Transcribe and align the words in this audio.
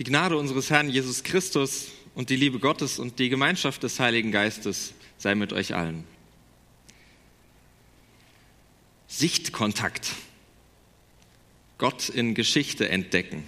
Die 0.00 0.04
Gnade 0.04 0.38
unseres 0.38 0.70
Herrn 0.70 0.88
Jesus 0.88 1.24
Christus 1.24 1.88
und 2.14 2.30
die 2.30 2.36
Liebe 2.36 2.58
Gottes 2.58 2.98
und 2.98 3.18
die 3.18 3.28
Gemeinschaft 3.28 3.82
des 3.82 4.00
Heiligen 4.00 4.32
Geistes 4.32 4.94
sei 5.18 5.34
mit 5.34 5.52
euch 5.52 5.74
allen. 5.74 6.04
Sichtkontakt. 9.08 10.12
Gott 11.76 12.08
in 12.08 12.34
Geschichte 12.34 12.88
entdecken. 12.88 13.44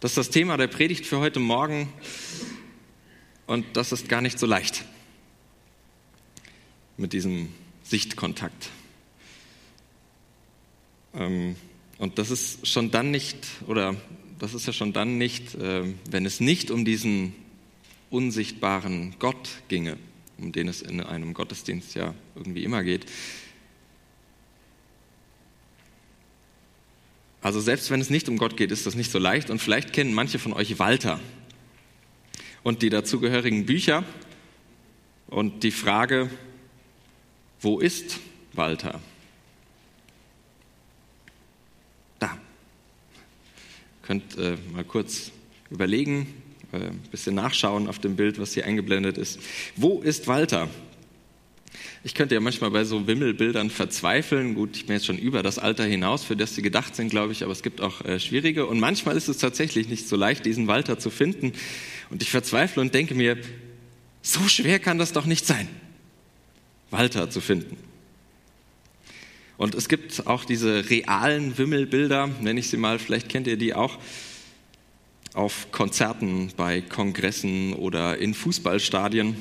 Das 0.00 0.10
ist 0.10 0.16
das 0.16 0.30
Thema 0.30 0.56
der 0.56 0.66
Predigt 0.66 1.06
für 1.06 1.20
heute 1.20 1.38
Morgen 1.38 1.92
und 3.46 3.64
das 3.76 3.92
ist 3.92 4.08
gar 4.08 4.22
nicht 4.22 4.40
so 4.40 4.46
leicht 4.46 4.84
mit 6.96 7.12
diesem 7.12 7.54
Sichtkontakt. 7.84 8.70
Ähm, 11.14 11.54
und 11.98 12.18
das 12.18 12.32
ist 12.32 12.66
schon 12.66 12.90
dann 12.90 13.12
nicht, 13.12 13.46
oder 13.68 13.94
das 14.38 14.54
ist 14.54 14.66
ja 14.66 14.72
schon 14.72 14.92
dann 14.92 15.18
nicht, 15.18 15.54
äh, 15.54 15.84
wenn 16.10 16.26
es 16.26 16.40
nicht 16.40 16.70
um 16.70 16.84
diesen 16.84 17.34
unsichtbaren 18.10 19.14
Gott 19.18 19.48
ginge, 19.68 19.96
um 20.38 20.52
den 20.52 20.68
es 20.68 20.82
in 20.82 21.00
einem 21.00 21.34
Gottesdienst 21.34 21.94
ja 21.94 22.14
irgendwie 22.34 22.64
immer 22.64 22.82
geht. 22.82 23.06
Also 27.40 27.60
selbst 27.60 27.90
wenn 27.90 28.00
es 28.00 28.08
nicht 28.08 28.28
um 28.28 28.38
Gott 28.38 28.56
geht, 28.56 28.72
ist 28.72 28.86
das 28.86 28.94
nicht 28.94 29.10
so 29.10 29.18
leicht. 29.18 29.50
Und 29.50 29.60
vielleicht 29.60 29.92
kennen 29.92 30.14
manche 30.14 30.38
von 30.38 30.54
euch 30.54 30.78
Walter 30.78 31.20
und 32.62 32.80
die 32.80 32.88
dazugehörigen 32.88 33.66
Bücher 33.66 34.04
und 35.26 35.62
die 35.62 35.70
Frage, 35.70 36.30
wo 37.60 37.80
ist 37.80 38.18
Walter? 38.54 39.00
Könnt 44.06 44.36
äh, 44.36 44.56
mal 44.74 44.84
kurz 44.84 45.32
überlegen, 45.70 46.26
äh, 46.72 46.76
ein 46.76 47.00
bisschen 47.10 47.34
nachschauen 47.34 47.88
auf 47.88 47.98
dem 47.98 48.16
Bild, 48.16 48.38
was 48.38 48.52
hier 48.52 48.66
eingeblendet 48.66 49.16
ist. 49.16 49.40
Wo 49.76 50.00
ist 50.02 50.28
Walter? 50.28 50.68
Ich 52.02 52.14
könnte 52.14 52.34
ja 52.34 52.40
manchmal 52.42 52.70
bei 52.70 52.84
so 52.84 53.06
Wimmelbildern 53.06 53.70
verzweifeln. 53.70 54.54
Gut, 54.54 54.76
ich 54.76 54.84
bin 54.84 54.94
jetzt 54.94 55.06
schon 55.06 55.16
über 55.16 55.42
das 55.42 55.58
Alter 55.58 55.84
hinaus, 55.84 56.22
für 56.22 56.36
das 56.36 56.54
sie 56.54 56.60
gedacht 56.60 56.94
sind, 56.94 57.08
glaube 57.08 57.32
ich, 57.32 57.42
aber 57.44 57.52
es 57.52 57.62
gibt 57.62 57.80
auch 57.80 58.04
äh, 58.04 58.20
schwierige. 58.20 58.66
Und 58.66 58.78
manchmal 58.78 59.16
ist 59.16 59.28
es 59.28 59.38
tatsächlich 59.38 59.88
nicht 59.88 60.06
so 60.06 60.16
leicht, 60.16 60.44
diesen 60.44 60.66
Walter 60.66 60.98
zu 60.98 61.08
finden. 61.08 61.52
Und 62.10 62.22
ich 62.22 62.30
verzweifle 62.30 62.82
und 62.82 62.92
denke 62.92 63.14
mir, 63.14 63.38
so 64.20 64.46
schwer 64.48 64.80
kann 64.80 64.98
das 64.98 65.14
doch 65.14 65.24
nicht 65.24 65.46
sein. 65.46 65.66
Walter 66.90 67.30
zu 67.30 67.40
finden. 67.40 67.78
Und 69.56 69.74
es 69.74 69.88
gibt 69.88 70.26
auch 70.26 70.44
diese 70.44 70.90
realen 70.90 71.56
Wimmelbilder, 71.56 72.28
nenne 72.40 72.60
ich 72.60 72.68
sie 72.68 72.76
mal, 72.76 72.98
vielleicht 72.98 73.28
kennt 73.28 73.46
ihr 73.46 73.56
die 73.56 73.74
auch, 73.74 73.98
auf 75.32 75.70
Konzerten, 75.72 76.52
bei 76.56 76.80
Kongressen 76.80 77.72
oder 77.72 78.18
in 78.18 78.34
Fußballstadien. 78.34 79.36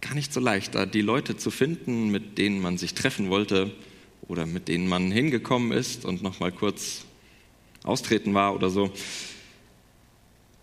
Gar 0.00 0.14
nicht 0.14 0.32
so 0.32 0.40
leicht, 0.40 0.74
da 0.74 0.86
die 0.86 1.00
Leute 1.00 1.36
zu 1.36 1.50
finden, 1.50 2.10
mit 2.10 2.38
denen 2.38 2.60
man 2.60 2.78
sich 2.78 2.94
treffen 2.94 3.30
wollte 3.30 3.74
oder 4.28 4.46
mit 4.46 4.68
denen 4.68 4.88
man 4.88 5.10
hingekommen 5.10 5.72
ist 5.72 6.04
und 6.04 6.22
noch 6.22 6.40
mal 6.40 6.52
kurz 6.52 7.04
austreten 7.82 8.34
war 8.34 8.54
oder 8.54 8.70
so. 8.70 8.92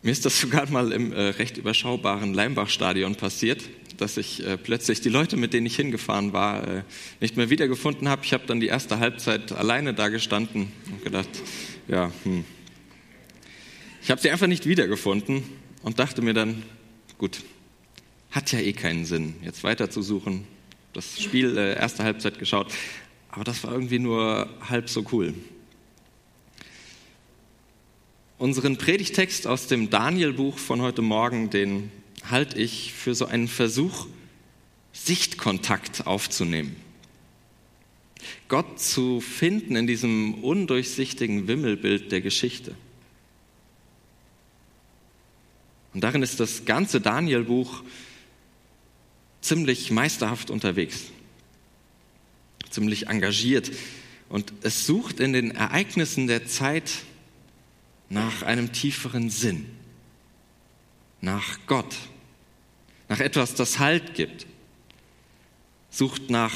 Mir 0.02 0.12
ist 0.12 0.26
das 0.26 0.40
sogar 0.42 0.70
mal 0.70 0.92
im 0.92 1.12
äh, 1.12 1.30
recht 1.30 1.58
überschaubaren 1.58 2.34
Leimbach-Stadion 2.34 3.16
passiert 3.16 3.64
dass 3.98 4.18
ich 4.18 4.46
äh, 4.46 4.58
plötzlich 4.58 5.02
die 5.02 5.10
Leute, 5.10 5.38
mit 5.38 5.54
denen 5.54 5.66
ich 5.66 5.76
hingefahren 5.76 6.34
war, 6.34 6.68
äh, 6.68 6.84
nicht 7.20 7.38
mehr 7.38 7.50
wiedergefunden 7.50 8.10
habe. 8.10 8.24
Ich 8.26 8.34
habe 8.34 8.46
dann 8.48 8.60
die 8.60 8.68
erste 8.68 9.00
Halbzeit 9.00 9.52
alleine 9.52 9.94
da 9.94 10.10
gestanden 10.10 10.72
und 10.92 11.04
gedacht, 11.04 11.30
ja, 11.88 12.12
hm. 12.24 12.46
Ich 14.02 14.12
habe 14.12 14.20
sie 14.20 14.30
einfach 14.30 14.48
nicht 14.48 14.66
wiedergefunden 14.68 15.44
und 15.82 15.98
dachte 15.98 16.22
mir 16.22 16.34
dann, 16.34 16.64
gut, 17.18 17.42
hat 18.32 18.52
ja 18.52 18.60
eh 18.60 18.74
keinen 18.74 19.06
Sinn, 19.06 19.36
jetzt 19.44 19.64
weiter 19.64 19.90
zu 19.90 20.02
suchen. 20.02 20.46
Das 20.92 21.22
Spiel, 21.22 21.58
äh, 21.58 21.76
erste 21.76 22.04
Halbzeit 22.04 22.38
geschaut, 22.38 22.74
aber 23.30 23.46
das 23.46 23.64
war 23.64 23.72
irgendwie 23.72 24.00
nur 24.00 24.50
halb 24.68 24.90
so 24.90 25.06
cool. 25.14 25.34
Unseren 28.38 28.78
Predigtext 28.78 29.48
aus 29.48 29.68
dem 29.68 29.90
Daniel-Buch 29.90 30.58
von 30.58 30.82
heute 30.82 31.02
Morgen, 31.02 31.50
den 31.50 31.90
halte 32.30 32.58
ich 32.60 32.94
für 32.94 33.16
so 33.16 33.26
einen 33.26 33.48
Versuch, 33.48 34.08
Sichtkontakt 34.94 36.08
aufzunehmen. 36.08 36.76
Gott 38.48 38.80
zu 38.80 39.20
finden 39.20 39.76
in 39.76 39.88
diesem 39.88 40.36
undurchsichtigen 40.36 41.48
Wimmelbild 41.48 42.12
der 42.12 42.22
Geschichte. 42.22 42.76
Und 45.94 46.04
darin 46.04 46.24
ist 46.24 46.40
das 46.40 46.66
ganze 46.66 47.02
Daniel-Buch 47.02 47.84
ziemlich 49.42 49.92
meisterhaft 49.92 50.50
unterwegs, 50.50 51.12
ziemlich 52.70 53.08
engagiert. 53.08 53.72
Und 54.30 54.54
es 54.64 54.88
sucht 54.88 55.20
in 55.20 55.34
den 55.34 55.52
Ereignissen 55.52 56.28
der 56.28 56.48
Zeit 56.48 56.92
nach 58.10 58.42
einem 58.42 58.72
tieferen 58.72 59.30
Sinn, 59.30 59.66
nach 61.22 61.60
Gott, 61.68 61.96
nach 63.14 63.20
etwas, 63.20 63.54
das 63.54 63.78
Halt 63.78 64.16
gibt, 64.16 64.48
sucht 65.92 66.32
nach 66.32 66.52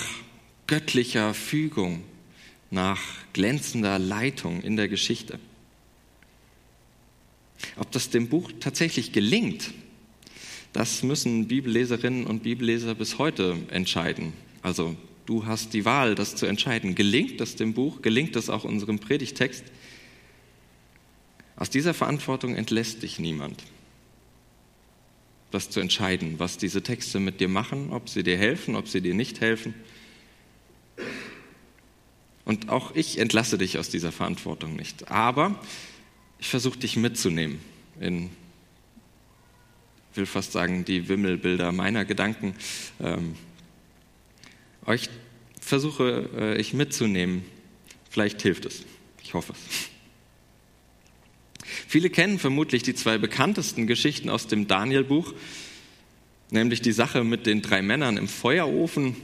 göttlicher 0.66 1.36
Fügung, 1.36 2.02
nach 2.72 3.00
glänzender 3.32 4.00
Leitung 4.00 4.64
in 4.64 4.76
der 4.76 4.88
Geschichte. 4.88 5.38
Ob 7.76 7.92
das 7.92 8.10
dem 8.10 8.28
Buch 8.28 8.52
tatsächlich 8.60 9.12
gelingt, 9.12 9.72
das 10.74 11.04
müssen 11.04 11.48
Bibelleserinnen 11.48 12.26
und 12.26 12.42
Bibelleser 12.42 12.96
bis 12.96 13.20
heute 13.20 13.56
entscheiden. 13.70 14.34
Also 14.64 14.96
du 15.28 15.46
hast 15.46 15.76
die 15.76 15.86
Wahl, 15.86 16.16
das 16.16 16.36
zu 16.36 16.48
entscheiden. 16.48 16.96
Gelingt 16.96 17.40
das 17.40 17.56
dem 17.56 17.76
Buch? 17.76 18.02
Gelingt 18.02 18.36
das 18.36 18.50
auch 18.50 18.64
unserem 18.64 18.98
Predigtext? 18.98 19.64
Aus 21.56 21.70
dieser 21.70 21.94
Verantwortung 21.94 22.56
entlässt 22.56 23.04
dich 23.04 23.20
niemand 23.20 23.64
das 25.52 25.70
zu 25.70 25.80
entscheiden, 25.80 26.40
was 26.40 26.58
diese 26.58 26.84
Texte 26.84 27.20
mit 27.20 27.40
dir 27.40 27.48
machen, 27.48 27.92
ob 27.92 28.10
sie 28.10 28.24
dir 28.24 28.38
helfen, 28.38 28.76
ob 28.76 28.88
sie 28.88 29.02
dir 29.02 29.14
nicht 29.14 29.42
helfen. 29.42 29.74
Und 32.46 32.70
auch 32.70 32.96
ich 32.96 33.18
entlasse 33.18 33.58
dich 33.58 33.78
aus 33.78 33.90
dieser 33.90 34.12
Verantwortung 34.12 34.76
nicht. 34.76 35.12
Aber 35.12 35.60
ich 36.40 36.48
versuche 36.48 36.80
dich 36.80 36.96
mitzunehmen 36.96 37.60
in, 38.00 38.30
ich 40.12 40.18
will 40.18 40.26
fast 40.26 40.52
sagen, 40.52 40.86
die 40.86 41.08
Wimmelbilder 41.08 41.72
meiner 41.72 42.06
Gedanken. 42.06 42.56
Ähm, 43.00 43.36
euch 44.86 45.10
versuche 45.60 46.30
äh, 46.36 46.58
ich 46.58 46.74
mitzunehmen. 46.74 47.44
Vielleicht 48.10 48.42
hilft 48.42 48.66
es. 48.66 48.84
Ich 49.24 49.34
hoffe 49.34 49.54
es. 49.54 49.97
Viele 51.98 52.12
kennen 52.12 52.38
vermutlich 52.38 52.84
die 52.84 52.94
zwei 52.94 53.18
bekanntesten 53.18 53.88
Geschichten 53.88 54.30
aus 54.30 54.46
dem 54.46 54.68
Daniel-Buch, 54.68 55.34
nämlich 56.52 56.84
die 56.84 56.92
Sache 56.92 57.24
mit 57.24 57.48
den 57.48 57.64
drei 57.64 57.82
Männern 57.82 58.18
im 58.18 58.28
Feuerofen 58.28 59.16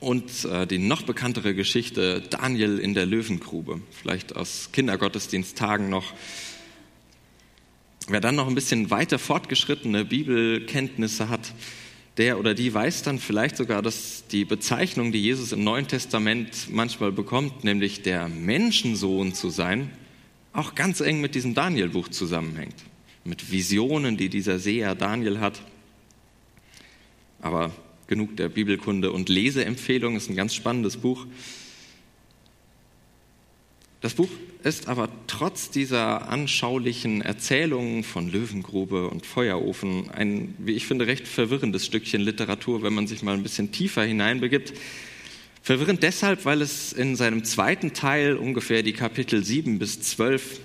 und 0.00 0.46
äh, 0.46 0.66
die 0.66 0.78
noch 0.78 1.02
bekanntere 1.02 1.54
Geschichte 1.54 2.22
Daniel 2.30 2.78
in 2.78 2.94
der 2.94 3.04
Löwengrube, 3.04 3.82
vielleicht 3.90 4.34
aus 4.34 4.70
Kindergottesdiensttagen 4.72 5.90
noch. 5.90 6.14
Wer 8.08 8.22
dann 8.22 8.36
noch 8.36 8.48
ein 8.48 8.54
bisschen 8.54 8.90
weiter 8.90 9.18
fortgeschrittene 9.18 10.06
Bibelkenntnisse 10.06 11.28
hat, 11.28 11.52
der 12.16 12.38
oder 12.38 12.54
die 12.54 12.72
weiß 12.72 13.02
dann 13.02 13.18
vielleicht 13.18 13.58
sogar, 13.58 13.82
dass 13.82 14.26
die 14.28 14.46
Bezeichnung, 14.46 15.12
die 15.12 15.20
Jesus 15.20 15.52
im 15.52 15.62
Neuen 15.62 15.88
Testament 15.88 16.68
manchmal 16.70 17.12
bekommt, 17.12 17.64
nämlich 17.64 18.00
der 18.00 18.28
Menschensohn 18.28 19.34
zu 19.34 19.50
sein, 19.50 19.90
auch 20.52 20.74
ganz 20.74 21.00
eng 21.00 21.20
mit 21.20 21.34
diesem 21.34 21.54
Daniel-Buch 21.54 22.08
zusammenhängt. 22.08 22.74
Mit 23.24 23.50
Visionen, 23.50 24.16
die 24.16 24.28
dieser 24.28 24.58
Seher 24.58 24.94
Daniel 24.94 25.40
hat. 25.40 25.62
Aber 27.40 27.70
genug 28.06 28.36
der 28.36 28.48
Bibelkunde 28.48 29.12
und 29.12 29.28
Leseempfehlung, 29.28 30.16
ist 30.16 30.28
ein 30.28 30.36
ganz 30.36 30.54
spannendes 30.54 30.96
Buch. 30.96 31.26
Das 34.00 34.14
Buch 34.14 34.28
ist 34.64 34.88
aber 34.88 35.08
trotz 35.28 35.70
dieser 35.70 36.28
anschaulichen 36.28 37.22
Erzählungen 37.22 38.02
von 38.02 38.30
Löwengrube 38.30 39.08
und 39.08 39.24
Feuerofen 39.24 40.10
ein, 40.10 40.54
wie 40.58 40.72
ich 40.72 40.86
finde, 40.86 41.06
recht 41.06 41.26
verwirrendes 41.26 41.86
Stückchen 41.86 42.20
Literatur, 42.20 42.82
wenn 42.82 42.92
man 42.92 43.06
sich 43.06 43.22
mal 43.22 43.34
ein 43.34 43.44
bisschen 43.44 43.70
tiefer 43.70 44.02
hineinbegibt. 44.02 44.72
Verwirrend 45.62 46.02
deshalb, 46.02 46.44
weil 46.44 46.60
es 46.60 46.92
in 46.92 47.14
seinem 47.14 47.44
zweiten 47.44 47.92
Teil, 47.92 48.36
ungefähr 48.36 48.82
die 48.82 48.94
Kapitel 48.94 49.44
7 49.44 49.78
bis 49.78 50.00
12, 50.00 50.58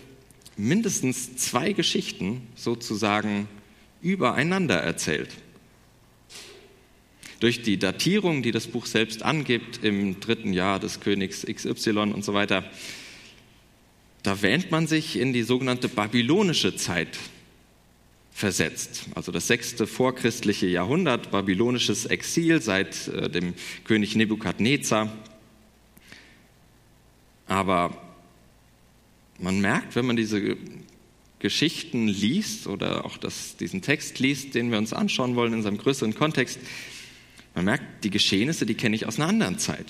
mindestens 0.57 1.35
zwei 1.35 1.73
Geschichten 1.73 2.41
sozusagen 2.55 3.47
übereinander 4.01 4.77
erzählt. 4.77 5.29
Durch 7.39 7.61
die 7.61 7.77
Datierung, 7.77 8.41
die 8.41 8.51
das 8.51 8.65
Buch 8.65 8.87
selbst 8.87 9.21
angibt, 9.21 9.83
im 9.83 10.19
dritten 10.19 10.51
Jahr 10.53 10.79
des 10.79 10.99
Königs 10.99 11.45
XY 11.45 11.91
und 12.13 12.25
so 12.25 12.33
weiter, 12.33 12.63
da 14.23 14.41
wähnt 14.41 14.71
man 14.71 14.87
sich 14.87 15.19
in 15.19 15.31
die 15.31 15.43
sogenannte 15.43 15.89
babylonische 15.89 16.75
Zeit 16.75 17.19
versetzt. 18.37 19.05
Also 19.15 19.31
das 19.31 19.47
sechste 19.47 19.87
vorchristliche 19.87 20.67
Jahrhundert, 20.67 21.31
babylonisches 21.31 22.05
Exil 22.05 22.61
seit 22.61 23.07
äh, 23.07 23.31
dem 23.31 23.55
König 23.83 24.15
Nebukadnezar. 24.15 25.11
Aber 27.47 27.99
man 29.39 29.59
merkt, 29.59 29.95
wenn 29.95 30.05
man 30.05 30.17
diese 30.17 30.55
Geschichten 31.39 32.07
liest 32.07 32.67
oder 32.67 33.05
auch 33.05 33.17
das, 33.17 33.57
diesen 33.57 33.81
Text 33.81 34.19
liest, 34.19 34.53
den 34.53 34.69
wir 34.69 34.77
uns 34.77 34.93
anschauen 34.93 35.35
wollen 35.35 35.53
in 35.53 35.63
seinem 35.63 35.79
größeren 35.79 36.13
Kontext, 36.13 36.59
man 37.55 37.65
merkt, 37.65 38.03
die 38.03 38.11
Geschehnisse, 38.11 38.67
die 38.67 38.75
kenne 38.75 38.95
ich 38.95 39.07
aus 39.07 39.19
einer 39.19 39.29
anderen 39.29 39.57
Zeit, 39.57 39.87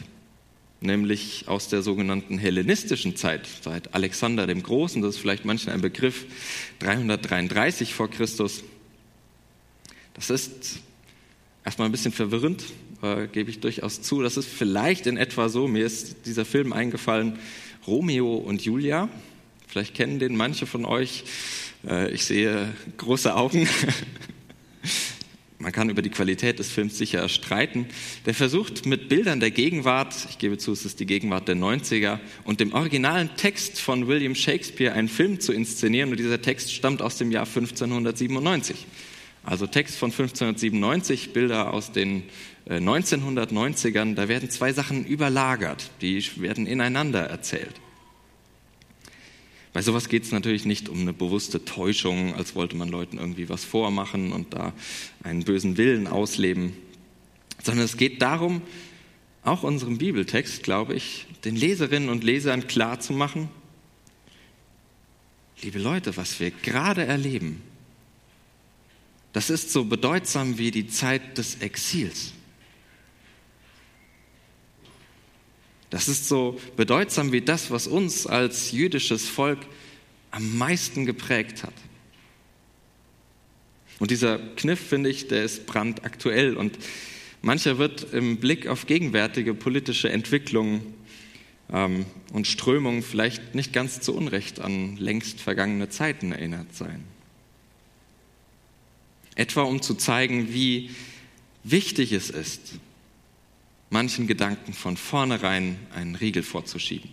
nämlich 0.80 1.48
aus 1.48 1.68
der 1.68 1.82
sogenannten 1.82 2.38
hellenistischen 2.38 3.16
Zeit, 3.16 3.48
seit 3.62 3.94
Alexander 3.94 4.48
dem 4.48 4.64
Großen, 4.64 5.02
das 5.02 5.16
ist 5.16 5.22
vielleicht 5.22 5.46
manchen 5.46 5.72
ein 5.72 5.82
Begriff, 5.82 6.26
333 6.80 7.94
vor 7.94 8.10
Christus. 8.10 8.64
Das 10.14 10.30
ist 10.30 10.80
erstmal 11.66 11.88
ein 11.88 11.92
bisschen 11.92 12.12
verwirrend, 12.12 12.64
äh, 13.02 13.28
gebe 13.28 13.50
ich 13.50 13.60
durchaus 13.60 14.02
zu. 14.02 14.22
Das 14.22 14.38
ist 14.38 14.48
vielleicht 14.48 15.08
in 15.08 15.18
etwa 15.18 15.50
so, 15.50 15.68
mir 15.68 15.86
ist 15.86 16.26
dieser 16.26 16.46
Film 16.46 16.74
eingefallen, 16.74 17.40
Romeo 17.86 18.36
und 18.36 18.64
Julia, 18.64 19.10
Vielleicht 19.68 19.96
kennen 19.96 20.18
den 20.18 20.38
manche 20.38 20.66
von 20.66 20.86
euch. 20.86 21.26
Äh, 21.86 22.12
ich 22.12 22.26
sehe 22.26 22.74
große 22.96 23.36
Augen. 23.36 23.68
Man 25.68 25.74
kann 25.74 25.90
über 25.90 26.02
die 26.02 26.10
Qualität 26.10 26.60
des 26.60 26.72
Films 26.72 26.98
sicher 26.98 27.28
streiten. 27.28 27.88
Der 28.26 28.34
versucht 28.34 28.86
mit 28.86 29.10
Bildern 29.10 29.42
der 29.42 29.52
Gegenwart, 29.52 30.16
ich 30.30 30.38
gebe 30.38 30.58
zu, 30.58 30.72
es 30.72 30.86
ist 30.86 31.02
die 31.02 31.06
Gegenwart 31.06 31.50
der 31.50 31.58
90er, 31.58 32.20
und 32.46 32.62
dem 32.62 32.72
originalen 32.72 33.32
Text 33.36 33.82
von 33.82 34.08
William 34.08 34.34
Shakespeare 34.34 34.94
einen 34.94 35.10
Film 35.10 35.42
zu 35.42 35.52
inszenieren. 35.52 36.10
Und 36.10 36.20
dieser 36.20 36.42
Text 36.42 36.72
stammt 36.74 37.02
aus 37.02 37.18
dem 37.18 37.32
Jahr 37.32 37.46
1597. 37.46 38.88
Also 39.44 39.68
Text 39.68 39.98
von 39.98 40.10
1597, 40.12 41.34
Bilder 41.34 41.74
aus 41.74 41.92
den 41.92 42.24
1990ern. 42.70 44.14
Äh, 44.14 44.16
da 44.16 44.30
werden 44.30 44.50
zwei 44.50 44.72
Sachen 44.72 45.04
überlagert, 45.06 45.92
die 46.00 46.24
werden 46.38 46.66
ineinander 46.66 47.24
erzählt. 47.24 47.74
Bei 49.78 49.84
sowas 49.84 50.10
geht 50.10 50.24
es 50.24 50.32
natürlich 50.32 50.66
nicht 50.66 50.90
um 50.90 51.02
eine 51.02 51.14
bewusste 51.14 51.64
Täuschung, 51.64 52.34
als 52.34 52.56
wollte 52.56 52.76
man 52.76 52.90
Leuten 52.90 53.20
irgendwie 53.20 53.48
was 53.48 53.64
vormachen 53.64 54.32
und 54.32 54.52
da 54.52 54.74
einen 55.22 55.44
bösen 55.44 55.78
Willen 55.78 56.08
ausleben, 56.08 56.74
sondern 57.62 57.86
es 57.86 57.96
geht 57.96 58.24
darum, 58.24 58.64
auch 59.44 59.62
unserem 59.62 60.00
Bibeltext, 60.00 60.64
glaube 60.64 60.96
ich, 60.96 61.28
den 61.46 61.56
Leserinnen 61.56 62.10
und 62.10 62.24
Lesern 62.24 62.66
klar 62.66 63.00
zu 63.00 63.14
machen, 63.14 63.50
liebe 65.62 65.78
Leute, 65.78 66.18
was 66.18 66.40
wir 66.40 66.50
gerade 66.50 67.06
erleben, 67.06 67.62
das 69.32 69.52
ist 69.52 69.72
so 69.72 69.86
bedeutsam 69.86 70.58
wie 70.58 70.72
die 70.72 70.88
Zeit 70.88 71.38
des 71.38 71.58
Exils. 71.58 72.34
Das 75.90 76.08
ist 76.08 76.28
so 76.28 76.60
bedeutsam 76.76 77.32
wie 77.32 77.42
das, 77.42 77.72
was 77.72 77.88
uns 77.88 78.28
als 78.28 78.72
jüdisches 78.72 79.28
Volk 79.28 79.60
am 80.32 80.58
meisten 80.58 81.06
geprägt 81.06 81.64
hat. 81.64 81.74
Und 84.00 84.12
dieser 84.12 84.38
Kniff, 84.38 84.80
finde 84.80 85.10
ich, 85.10 85.28
der 85.28 85.44
ist 85.44 85.66
brandaktuell 85.66 86.56
und 86.56 86.78
mancher 87.42 87.78
wird 87.78 88.14
im 88.14 88.38
Blick 88.38 88.68
auf 88.68 88.86
gegenwärtige 88.86 89.54
politische 89.54 90.10
Entwicklungen 90.10 90.94
ähm, 91.72 92.06
und 92.32 92.48
Strömungen 92.48 93.02
vielleicht 93.02 93.56
nicht 93.56 93.74
ganz 93.74 94.02
zu 94.02 94.14
Unrecht 94.14 94.60
an 94.60 94.98
längst 94.98 95.42
vergangene 95.42 95.90
Zeiten 95.90 96.32
erinnert 96.32 96.76
sein. 96.76 97.04
Etwa 99.36 99.64
um 99.64 99.82
zu 99.82 99.96
zeigen, 99.96 100.54
wie 100.54 100.92
wichtig 101.64 102.12
es 102.12 102.30
ist, 102.30 102.76
manchen 103.90 104.28
Gedanken 104.28 104.74
von 104.74 104.98
vornherein 104.98 105.80
einen 105.94 106.16
Riegel 106.16 106.44
vorzuschieben, 106.44 107.10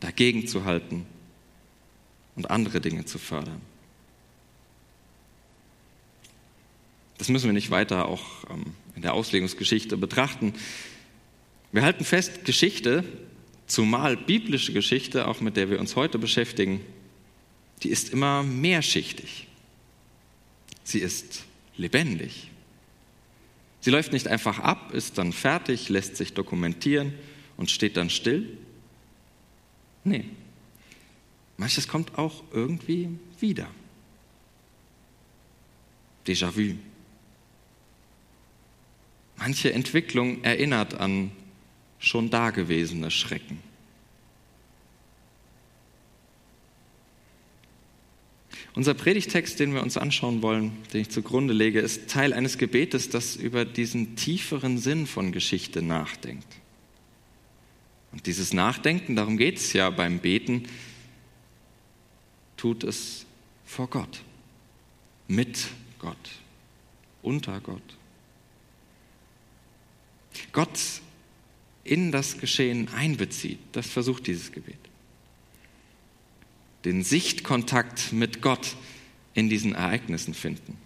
dagegen 0.00 0.46
zu 0.46 0.64
halten 0.64 1.06
und 2.36 2.50
andere 2.50 2.80
Dinge 2.80 3.04
zu 3.04 3.18
fördern. 3.18 3.60
Das 7.18 7.28
müssen 7.28 7.46
wir 7.46 7.52
nicht 7.52 7.70
weiter 7.70 8.06
auch 8.08 8.22
ähm, 8.50 8.74
in 8.96 9.02
der 9.02 9.14
Auslegungsgeschichte 9.14 9.96
betrachten. 9.96 10.54
Wir 11.72 11.82
halten 11.82 12.04
fest, 12.04 12.44
Geschichte, 12.44 13.04
zumal 13.66 14.16
biblische 14.16 14.72
Geschichte, 14.72 15.26
auch 15.26 15.40
mit 15.40 15.56
der 15.56 15.70
wir 15.70 15.80
uns 15.80 15.96
heute 15.96 16.18
beschäftigen, 16.18 16.80
die 17.82 17.88
ist 17.88 18.10
immer 18.10 18.42
mehrschichtig. 18.42 19.48
Sie 20.84 21.00
ist 21.00 21.44
lebendig. 21.76 22.50
Sie 23.84 23.90
läuft 23.90 24.14
nicht 24.14 24.28
einfach 24.28 24.60
ab, 24.60 24.94
ist 24.94 25.18
dann 25.18 25.34
fertig, 25.34 25.90
lässt 25.90 26.16
sich 26.16 26.32
dokumentieren 26.32 27.12
und 27.58 27.70
steht 27.70 27.98
dann 27.98 28.08
still. 28.08 28.56
Nee, 30.04 30.24
manches 31.58 31.86
kommt 31.86 32.16
auch 32.16 32.44
irgendwie 32.50 33.10
wieder. 33.40 33.66
Déjà-vu. 36.26 36.76
Manche 39.36 39.74
Entwicklung 39.74 40.42
erinnert 40.42 40.94
an 40.94 41.30
schon 41.98 42.30
dagewesene 42.30 43.10
Schrecken. 43.10 43.58
Unser 48.74 48.94
Predigtext, 48.94 49.60
den 49.60 49.72
wir 49.72 49.82
uns 49.82 49.96
anschauen 49.96 50.42
wollen, 50.42 50.72
den 50.92 51.02
ich 51.02 51.10
zugrunde 51.10 51.54
lege, 51.54 51.80
ist 51.80 52.10
Teil 52.10 52.32
eines 52.32 52.58
Gebetes, 52.58 53.08
das 53.08 53.36
über 53.36 53.64
diesen 53.64 54.16
tieferen 54.16 54.78
Sinn 54.78 55.06
von 55.06 55.30
Geschichte 55.30 55.80
nachdenkt. 55.80 56.46
Und 58.10 58.26
dieses 58.26 58.52
Nachdenken, 58.52 59.14
darum 59.14 59.36
geht 59.36 59.58
es 59.58 59.72
ja 59.72 59.90
beim 59.90 60.18
Beten, 60.18 60.64
tut 62.56 62.82
es 62.82 63.26
vor 63.64 63.88
Gott, 63.88 64.22
mit 65.28 65.68
Gott, 66.00 66.30
unter 67.22 67.60
Gott. 67.60 67.82
Gott 70.52 70.80
in 71.84 72.10
das 72.10 72.38
Geschehen 72.38 72.88
einbezieht, 72.88 73.58
das 73.70 73.86
versucht 73.86 74.26
dieses 74.26 74.50
Gebet 74.50 74.78
den 76.84 77.02
Sichtkontakt 77.02 78.12
mit 78.12 78.42
Gott 78.42 78.76
in 79.34 79.48
diesen 79.48 79.74
Ereignissen 79.74 80.34
finden 80.34 80.76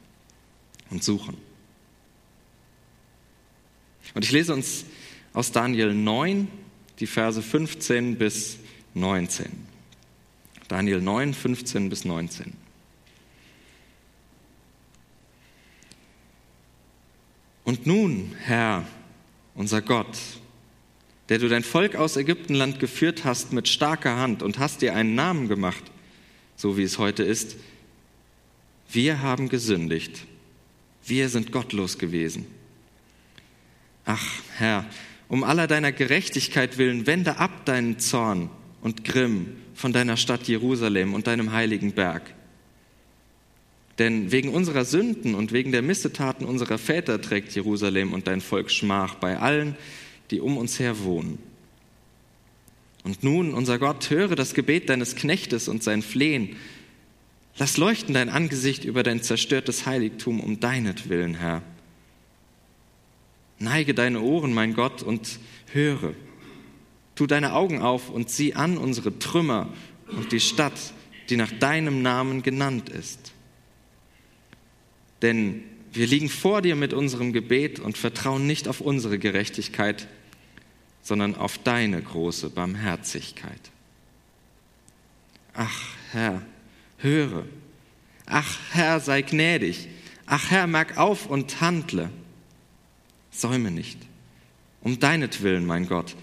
und 0.90 1.04
suchen. 1.04 1.36
Und 4.14 4.24
ich 4.24 4.32
lese 4.32 4.54
uns 4.54 4.84
aus 5.32 5.52
Daniel 5.52 5.94
9 5.94 6.48
die 6.98 7.06
Verse 7.06 7.42
15 7.42 8.16
bis 8.16 8.58
19. 8.94 9.46
Daniel 10.68 11.00
9, 11.00 11.34
15 11.34 11.88
bis 11.88 12.04
19. 12.04 12.52
Und 17.64 17.86
nun, 17.86 18.34
Herr, 18.44 18.86
unser 19.54 19.82
Gott, 19.82 20.16
der 21.28 21.38
du 21.38 21.48
dein 21.48 21.62
Volk 21.62 21.96
aus 21.96 22.16
Ägyptenland 22.16 22.80
geführt 22.80 23.24
hast 23.24 23.52
mit 23.52 23.68
starker 23.68 24.16
Hand 24.16 24.42
und 24.42 24.58
hast 24.58 24.82
dir 24.82 24.94
einen 24.94 25.14
Namen 25.14 25.48
gemacht, 25.48 25.84
so 26.56 26.76
wie 26.76 26.82
es 26.82 26.98
heute 26.98 27.22
ist. 27.22 27.56
Wir 28.90 29.20
haben 29.20 29.48
gesündigt. 29.48 30.24
Wir 31.04 31.28
sind 31.28 31.52
gottlos 31.52 31.98
gewesen. 31.98 32.46
Ach, 34.04 34.24
Herr, 34.56 34.86
um 35.28 35.44
aller 35.44 35.66
deiner 35.66 35.92
Gerechtigkeit 35.92 36.78
willen, 36.78 37.06
wende 37.06 37.36
ab 37.36 37.66
deinen 37.66 37.98
Zorn 37.98 38.48
und 38.80 39.04
Grimm 39.04 39.56
von 39.74 39.92
deiner 39.92 40.16
Stadt 40.16 40.48
Jerusalem 40.48 41.12
und 41.12 41.26
deinem 41.26 41.52
heiligen 41.52 41.92
Berg. 41.92 42.34
Denn 43.98 44.32
wegen 44.32 44.50
unserer 44.50 44.84
Sünden 44.84 45.34
und 45.34 45.52
wegen 45.52 45.72
der 45.72 45.82
Missetaten 45.82 46.46
unserer 46.46 46.78
Väter 46.78 47.20
trägt 47.20 47.54
Jerusalem 47.54 48.12
und 48.12 48.26
dein 48.26 48.40
Volk 48.40 48.70
Schmach 48.70 49.16
bei 49.16 49.38
allen, 49.38 49.76
die 50.30 50.40
um 50.40 50.56
uns 50.56 50.78
her 50.78 51.04
wohnen. 51.04 51.38
Und 53.04 53.22
nun, 53.24 53.54
unser 53.54 53.78
Gott, 53.78 54.10
höre 54.10 54.36
das 54.36 54.54
Gebet 54.54 54.88
deines 54.88 55.16
Knechtes 55.16 55.68
und 55.68 55.82
sein 55.82 56.02
Flehen. 56.02 56.56
Lass 57.56 57.76
leuchten 57.76 58.14
dein 58.14 58.28
Angesicht 58.28 58.84
über 58.84 59.02
dein 59.02 59.22
zerstörtes 59.22 59.86
Heiligtum 59.86 60.40
um 60.40 60.60
deinetwillen, 60.60 61.34
Herr. 61.34 61.62
Neige 63.58 63.94
deine 63.94 64.20
Ohren, 64.20 64.52
mein 64.52 64.74
Gott, 64.74 65.02
und 65.02 65.40
höre. 65.72 66.14
Tu 67.14 67.26
deine 67.26 67.54
Augen 67.54 67.80
auf 67.82 68.10
und 68.10 68.30
sieh 68.30 68.54
an 68.54 68.78
unsere 68.78 69.18
Trümmer 69.18 69.72
und 70.08 70.30
die 70.30 70.40
Stadt, 70.40 70.78
die 71.30 71.36
nach 71.36 71.50
deinem 71.50 72.02
Namen 72.02 72.42
genannt 72.42 72.88
ist. 72.88 73.32
Denn 75.22 75.64
wir 75.92 76.06
liegen 76.06 76.28
vor 76.28 76.62
dir 76.62 76.76
mit 76.76 76.92
unserem 76.92 77.32
Gebet 77.32 77.80
und 77.80 77.98
vertrauen 77.98 78.46
nicht 78.46 78.68
auf 78.68 78.80
unsere 78.80 79.18
Gerechtigkeit, 79.18 80.06
sondern 81.08 81.36
auf 81.36 81.56
deine 81.56 82.02
große 82.02 82.50
Barmherzigkeit. 82.50 83.70
Ach 85.54 85.86
Herr, 86.12 86.42
höre. 86.98 87.46
Ach 88.26 88.58
Herr, 88.72 89.00
sei 89.00 89.22
gnädig. 89.22 89.88
Ach 90.26 90.50
Herr, 90.50 90.66
merk 90.66 90.98
auf 90.98 91.24
und 91.24 91.62
handle. 91.62 92.10
Säume 93.30 93.70
nicht. 93.70 93.98
Um 94.82 95.00
deinetwillen, 95.00 95.64
mein 95.64 95.88
Gott. 95.88 96.14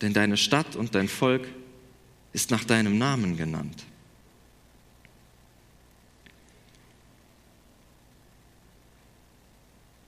Denn 0.00 0.12
deine 0.12 0.36
Stadt 0.36 0.74
und 0.74 0.96
dein 0.96 1.06
Volk 1.06 1.46
ist 2.32 2.50
nach 2.50 2.64
deinem 2.64 2.98
Namen 2.98 3.36
genannt. 3.36 3.84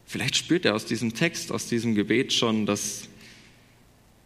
Vielleicht 0.07 0.37
spürt 0.37 0.65
er 0.65 0.75
aus 0.75 0.87
diesem 0.87 1.15
Text, 1.15 1.53
aus 1.53 1.69
diesem 1.69 1.95
Gebet 1.95 2.33
schon, 2.33 2.67
dass 2.67 3.09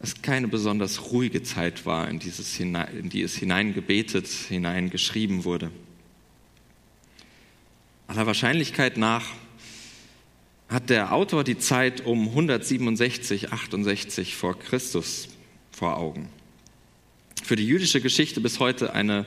es 0.05 0.23
keine 0.23 0.49
besonders 0.49 1.11
ruhige 1.11 1.43
Zeit 1.43 1.87
war, 1.87 2.09
in, 2.09 2.19
dieses, 2.19 2.59
in 2.61 3.09
die 3.11 3.23
es 3.23 3.35
hineingebetet, 3.37 4.27
hineingeschrieben 4.27 5.45
wurde. 5.45 5.71
Aller 8.07 8.27
Wahrscheinlichkeit 8.27 8.97
nach 8.97 9.27
hat 10.69 10.91
der 10.91 11.13
Autor 11.13 11.43
die 11.45 11.59
Zeit 11.59 12.05
um 12.05 12.29
167, 12.29 13.53
68 13.53 14.37
vor 14.37 14.59
Christus 14.59 15.29
vor 15.71 15.97
Augen. 15.97 16.29
Für 17.43 17.57
die 17.57 17.67
jüdische 17.67 18.01
Geschichte 18.01 18.41
bis 18.41 18.61
heute 18.61 18.93
eine 18.93 19.27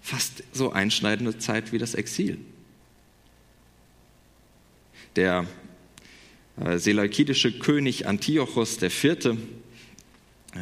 fast 0.00 0.42
so 0.52 0.72
einschneidende 0.72 1.38
Zeit 1.38 1.72
wie 1.72 1.78
das 1.78 1.94
Exil. 1.94 2.38
Der 5.16 5.46
äh, 6.56 6.78
seleukidische 6.78 7.58
König 7.58 8.06
Antiochos 8.06 8.80
IV., 8.80 9.36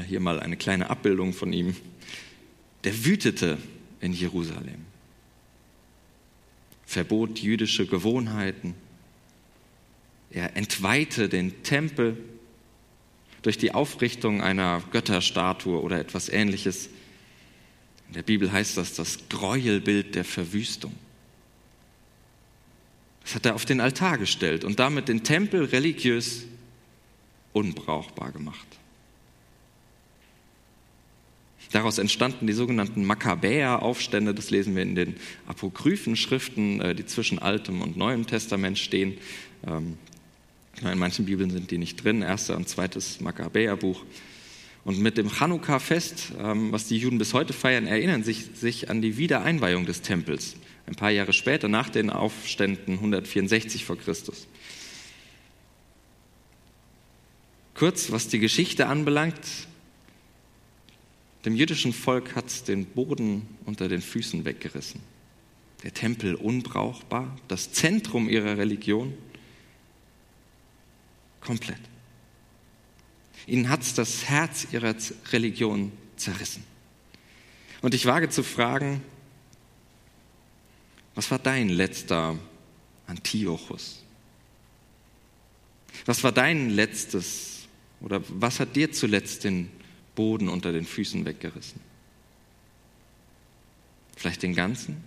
hier 0.01 0.21
mal 0.21 0.41
eine 0.41 0.57
kleine 0.57 0.91
Abbildung 0.91 1.33
von 1.33 1.53
ihm, 1.53 1.77
der 2.85 3.05
wütete 3.05 3.59
in 4.01 4.13
Jerusalem, 4.13 4.85
verbot 6.85 7.39
jüdische 7.39 7.87
Gewohnheiten, 7.87 8.75
er 10.31 10.57
entweihte 10.57 11.29
den 11.29 11.63
Tempel 11.63 12.17
durch 13.43 13.59
die 13.59 13.73
Aufrichtung 13.73 14.41
einer 14.41 14.83
Götterstatue 14.91 15.81
oder 15.81 15.99
etwas 15.99 16.29
ähnliches. 16.29 16.89
In 18.09 18.15
der 18.15 18.23
Bibel 18.23 18.51
heißt 18.51 18.77
das 18.77 18.95
das 18.95 19.29
Gräuelbild 19.29 20.15
der 20.15 20.25
Verwüstung. 20.25 20.95
Das 23.25 23.35
hat 23.35 23.47
er 23.47 23.55
auf 23.55 23.65
den 23.65 23.81
Altar 23.81 24.19
gestellt 24.19 24.65
und 24.65 24.81
damit 24.81 25.09
den 25.09 25.23
Tempel 25.23 25.65
religiös 25.65 26.45
unbrauchbar 27.53 28.33
gemacht. 28.33 28.67
Daraus 31.73 31.97
entstanden 31.97 32.47
die 32.47 32.53
sogenannten 32.53 33.05
Makkabäer-Aufstände, 33.05 34.35
das 34.35 34.51
lesen 34.51 34.77
wir 34.77 34.83
in 34.83 34.95
den 34.95 35.17
apokryphen 35.47 36.17
Schriften, 36.17 36.81
äh, 36.81 36.95
die 36.95 37.07
zwischen 37.07 37.39
Altem 37.39 37.81
und 37.81 37.97
Neuem 37.97 38.27
Testament 38.27 38.79
stehen. 38.79 39.17
Ähm, 39.67 39.97
in 40.83 40.99
manchen 40.99 41.25
Bibeln 41.25 41.51
sind 41.51 41.71
die 41.71 41.79
nicht 41.79 42.05
drin, 42.05 42.23
erster 42.23 42.57
und 42.57 42.69
zweites 42.69 43.21
Makkabäerbuch. 43.21 44.05
Und 44.85 44.99
mit 44.99 45.17
dem 45.17 45.31
Chanukka-Fest, 45.31 46.33
ähm, 46.39 46.73
was 46.73 46.89
die 46.89 46.99
Juden 46.99 47.19
bis 47.19 47.33
heute 47.33 47.53
feiern, 47.53 47.87
erinnern 47.87 48.23
sich, 48.23 48.47
sich 48.55 48.91
an 48.91 49.01
die 49.01 49.17
Wiedereinweihung 49.17 49.87
des 49.87 50.03
Tempels 50.03 50.57
ein 50.87 50.95
paar 50.97 51.11
Jahre 51.11 51.33
später, 51.33 51.69
nach 51.69 51.89
den 51.89 52.11
Aufständen 52.11 52.95
164 52.95 53.85
vor 53.85 53.97
Christus. 53.97 54.47
Kurz, 57.75 58.11
was 58.11 58.29
die 58.29 58.41
Geschichte 58.41 58.89
anbelangt, 58.89 59.39
dem 61.45 61.57
jüdischen 61.57 61.93
Volk 61.93 62.37
hat 62.37 62.69
den 62.69 62.87
Boden 62.87 63.47
unter 63.65 63.89
den 63.89 64.01
Füßen 64.01 64.45
weggerissen. 64.45 65.01
Der 65.83 65.93
Tempel 65.93 66.35
unbrauchbar, 66.35 67.37
das 67.49 67.73
Zentrum 67.73 68.29
ihrer 68.29 68.57
Religion 68.57 69.15
komplett. 71.41 71.81
Ihnen 73.47 73.69
hat 73.69 73.83
es 73.83 73.95
das 73.95 74.27
Herz 74.27 74.69
ihrer 74.71 74.95
Religion 75.33 75.91
zerrissen. 76.17 76.63
Und 77.81 77.95
ich 77.95 78.07
wage 78.07 78.29
zu 78.29 78.45
fragen, 78.45 79.03
was 81.17 81.31
war 81.33 81.41
dein 81.41 81.69
letzter 81.69 82.39
Antiochus? 83.07 84.03
Was 86.07 86.23
war 86.23 86.33
dein 86.33 86.71
letztes 86.71 87.67
oder 88.01 88.23
was 88.29 88.61
hat 88.61 88.77
dir 88.77 88.93
zuletzt 88.93 89.45
den 89.45 89.71
Boden 90.15 90.49
unter 90.49 90.73
den 90.73 90.85
Füßen 90.85 91.25
weggerissen? 91.25 91.81
Vielleicht 94.17 94.43
den 94.43 94.55
ganzen? 94.55 95.03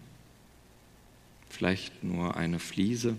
Vielleicht 1.50 2.04
nur 2.04 2.36
eine 2.36 2.60
Fliese? 2.60 3.16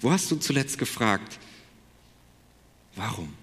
Wo 0.00 0.10
hast 0.10 0.30
du 0.30 0.36
zuletzt 0.36 0.78
gefragt, 0.78 1.38
warum? 2.94 3.34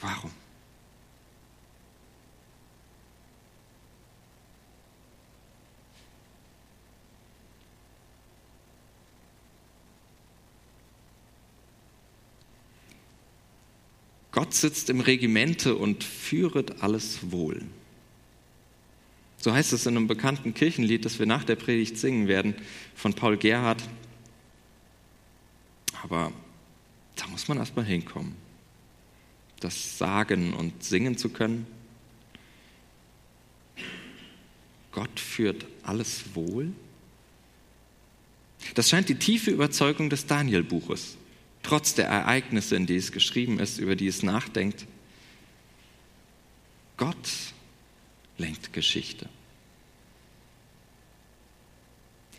Warum? 0.00 0.30
Gott 14.42 14.54
sitzt 14.54 14.90
im 14.90 14.98
Regimente 14.98 15.76
und 15.76 16.02
führet 16.02 16.82
alles 16.82 17.30
wohl. 17.30 17.62
So 19.36 19.54
heißt 19.54 19.72
es 19.72 19.86
in 19.86 19.96
einem 19.96 20.08
bekannten 20.08 20.52
Kirchenlied, 20.52 21.04
das 21.04 21.20
wir 21.20 21.26
nach 21.26 21.44
der 21.44 21.54
Predigt 21.54 21.96
singen 21.96 22.26
werden, 22.26 22.56
von 22.96 23.14
Paul 23.14 23.36
Gerhard. 23.36 23.80
Aber 26.02 26.32
da 27.14 27.28
muss 27.28 27.46
man 27.46 27.58
erstmal 27.58 27.84
hinkommen, 27.84 28.34
das 29.60 29.96
sagen 29.96 30.54
und 30.54 30.82
singen 30.82 31.16
zu 31.16 31.28
können. 31.28 31.64
Gott 34.90 35.20
führt 35.20 35.66
alles 35.84 36.34
wohl. 36.34 36.72
Das 38.74 38.90
scheint 38.90 39.08
die 39.08 39.14
tiefe 39.14 39.52
Überzeugung 39.52 40.10
des 40.10 40.26
Daniel-Buches 40.26 41.16
trotz 41.62 41.94
der 41.94 42.06
Ereignisse, 42.06 42.76
in 42.76 42.86
die 42.86 42.96
es 42.96 43.12
geschrieben 43.12 43.58
ist, 43.58 43.78
über 43.78 43.96
die 43.96 44.06
es 44.06 44.22
nachdenkt. 44.22 44.86
Gott 46.96 47.30
lenkt 48.38 48.72
Geschichte. 48.72 49.28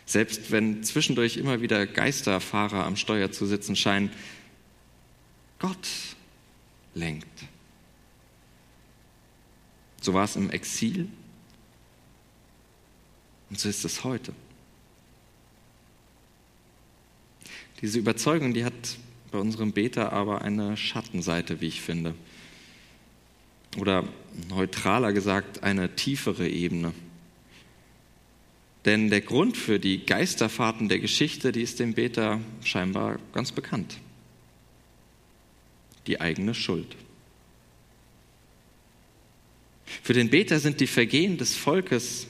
Selbst 0.06 0.50
wenn 0.50 0.84
zwischendurch 0.84 1.36
immer 1.36 1.60
wieder 1.60 1.86
Geisterfahrer 1.86 2.84
am 2.84 2.96
Steuer 2.96 3.32
zu 3.32 3.46
sitzen 3.46 3.74
scheinen, 3.74 4.10
Gott 5.58 5.88
lenkt. 6.94 7.44
So 10.00 10.12
war 10.12 10.24
es 10.24 10.36
im 10.36 10.50
Exil 10.50 11.08
und 13.48 13.58
so 13.58 13.68
ist 13.68 13.84
es 13.84 14.04
heute. 14.04 14.34
Diese 17.80 17.98
Überzeugung, 17.98 18.52
die 18.54 18.64
hat 18.64 18.98
bei 19.34 19.40
unserem 19.40 19.72
Beter 19.72 20.12
aber 20.12 20.42
eine 20.42 20.76
Schattenseite, 20.76 21.60
wie 21.60 21.66
ich 21.66 21.80
finde. 21.80 22.14
Oder 23.76 24.04
neutraler 24.48 25.12
gesagt, 25.12 25.64
eine 25.64 25.96
tiefere 25.96 26.48
Ebene. 26.48 26.94
Denn 28.84 29.10
der 29.10 29.22
Grund 29.22 29.56
für 29.56 29.80
die 29.80 30.06
Geisterfahrten 30.06 30.88
der 30.88 31.00
Geschichte, 31.00 31.50
die 31.50 31.62
ist 31.62 31.80
dem 31.80 31.94
Beter 31.94 32.40
scheinbar 32.62 33.18
ganz 33.32 33.50
bekannt. 33.50 33.98
Die 36.06 36.20
eigene 36.20 36.54
Schuld. 36.54 36.94
Für 39.84 40.12
den 40.12 40.30
Beter 40.30 40.60
sind 40.60 40.78
die 40.78 40.86
Vergehen 40.86 41.38
des 41.38 41.56
Volkes 41.56 42.28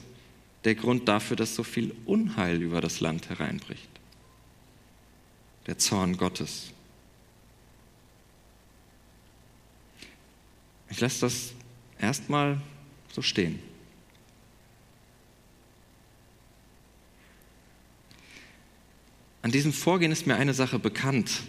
der 0.63 0.73
Grund 0.73 1.07
dafür, 1.07 1.37
dass 1.37 1.53
so 1.53 1.61
viel 1.61 1.93
Unheil 2.05 2.63
über 2.63 2.81
das 2.81 2.99
Land 2.99 3.29
hereinbricht. 3.29 3.89
Der 5.67 5.77
Zorn 5.77 6.17
Gottes. 6.17 6.71
Ich 10.95 11.01
lasse 11.01 11.19
das 11.19 11.51
erstmal 11.99 12.61
so 13.11 13.21
stehen. 13.21 13.59
An 19.41 19.51
diesem 19.51 19.73
Vorgehen 19.73 20.13
ist 20.13 20.25
mir 20.25 20.37
eine 20.37 20.53
Sache 20.53 20.79
bekannt, 20.79 21.43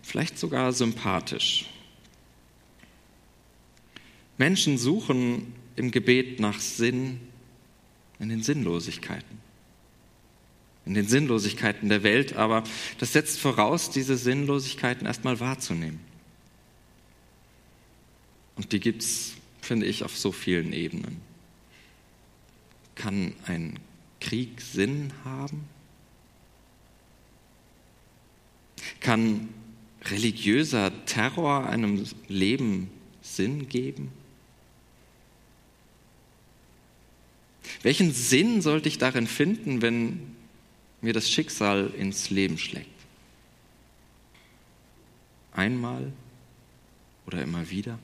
vielleicht 0.00 0.38
sogar 0.38 0.72
sympathisch. 0.72 1.66
Menschen 4.38 4.78
suchen 4.78 5.52
im 5.76 5.90
Gebet 5.90 6.40
nach 6.40 6.60
Sinn 6.60 7.20
in 8.18 8.30
den 8.30 8.42
Sinnlosigkeiten, 8.42 9.38
in 10.86 10.94
den 10.94 11.06
Sinnlosigkeiten 11.06 11.90
der 11.90 12.02
Welt, 12.02 12.36
aber 12.36 12.64
das 12.96 13.12
setzt 13.12 13.38
voraus, 13.38 13.90
diese 13.90 14.16
Sinnlosigkeiten 14.16 15.06
erstmal 15.06 15.40
wahrzunehmen 15.40 16.07
Und 18.58 18.72
die 18.72 18.80
gibt 18.80 19.02
es, 19.02 19.34
finde 19.62 19.86
ich, 19.86 20.02
auf 20.02 20.18
so 20.18 20.32
vielen 20.32 20.72
Ebenen. 20.72 21.20
Kann 22.96 23.32
ein 23.46 23.78
Krieg 24.20 24.60
Sinn 24.60 25.12
haben? 25.24 25.64
Kann 29.00 29.48
religiöser 30.06 30.92
Terror 31.06 31.68
einem 31.68 32.04
Leben 32.26 32.90
Sinn 33.22 33.68
geben? 33.68 34.10
Welchen 37.82 38.12
Sinn 38.12 38.60
sollte 38.60 38.88
ich 38.88 38.98
darin 38.98 39.28
finden, 39.28 39.82
wenn 39.82 40.34
mir 41.00 41.12
das 41.12 41.30
Schicksal 41.30 41.92
ins 41.96 42.30
Leben 42.30 42.58
schlägt? 42.58 42.88
Einmal 45.52 46.12
oder 47.24 47.40
immer 47.42 47.70
wieder? 47.70 48.00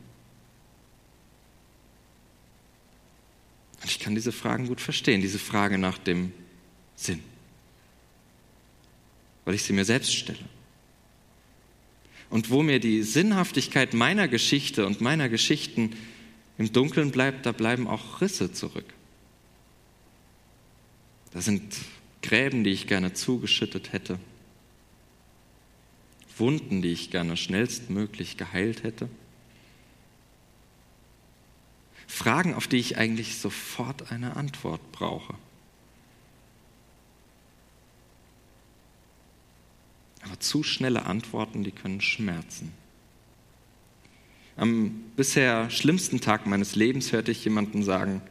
Und 3.84 3.90
ich 3.90 3.98
kann 3.98 4.14
diese 4.14 4.32
Fragen 4.32 4.66
gut 4.66 4.80
verstehen, 4.80 5.20
diese 5.20 5.38
Frage 5.38 5.76
nach 5.76 5.98
dem 5.98 6.32
Sinn, 6.96 7.20
weil 9.44 9.54
ich 9.54 9.62
sie 9.62 9.74
mir 9.74 9.84
selbst 9.84 10.14
stelle. 10.14 10.38
Und 12.30 12.48
wo 12.48 12.62
mir 12.62 12.80
die 12.80 13.02
Sinnhaftigkeit 13.02 13.92
meiner 13.92 14.26
Geschichte 14.26 14.86
und 14.86 15.02
meiner 15.02 15.28
Geschichten 15.28 15.94
im 16.56 16.72
Dunkeln 16.72 17.10
bleibt, 17.10 17.44
da 17.44 17.52
bleiben 17.52 17.86
auch 17.86 18.22
Risse 18.22 18.54
zurück. 18.54 18.86
Da 21.34 21.42
sind 21.42 21.76
Gräben, 22.22 22.64
die 22.64 22.70
ich 22.70 22.86
gerne 22.86 23.12
zugeschüttet 23.12 23.92
hätte, 23.92 24.18
Wunden, 26.38 26.80
die 26.80 26.92
ich 26.92 27.10
gerne 27.10 27.36
schnellstmöglich 27.36 28.38
geheilt 28.38 28.82
hätte. 28.82 29.10
Fragen, 32.06 32.54
auf 32.54 32.68
die 32.68 32.78
ich 32.78 32.98
eigentlich 32.98 33.38
sofort 33.38 34.12
eine 34.12 34.36
Antwort 34.36 34.80
brauche. 34.92 35.34
Aber 40.22 40.40
zu 40.40 40.62
schnelle 40.62 41.06
Antworten, 41.06 41.64
die 41.64 41.72
können 41.72 42.00
schmerzen. 42.00 42.72
Am 44.56 45.10
bisher 45.16 45.68
schlimmsten 45.70 46.20
Tag 46.20 46.46
meines 46.46 46.76
Lebens 46.76 47.12
hörte 47.12 47.32
ich 47.32 47.44
jemanden 47.44 47.82
sagen, 47.82 48.22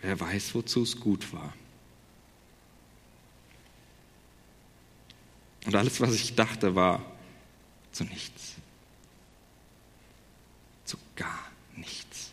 wer 0.00 0.18
weiß, 0.18 0.54
wozu 0.54 0.82
es 0.82 1.00
gut 1.00 1.32
war. 1.32 1.52
Und 5.66 5.74
alles, 5.74 6.00
was 6.00 6.14
ich 6.14 6.34
dachte, 6.34 6.74
war 6.74 7.04
zu 7.90 8.04
nichts. 8.04 8.54
Zu 10.84 10.98
gar 11.16 11.44
nichts. 11.76 12.30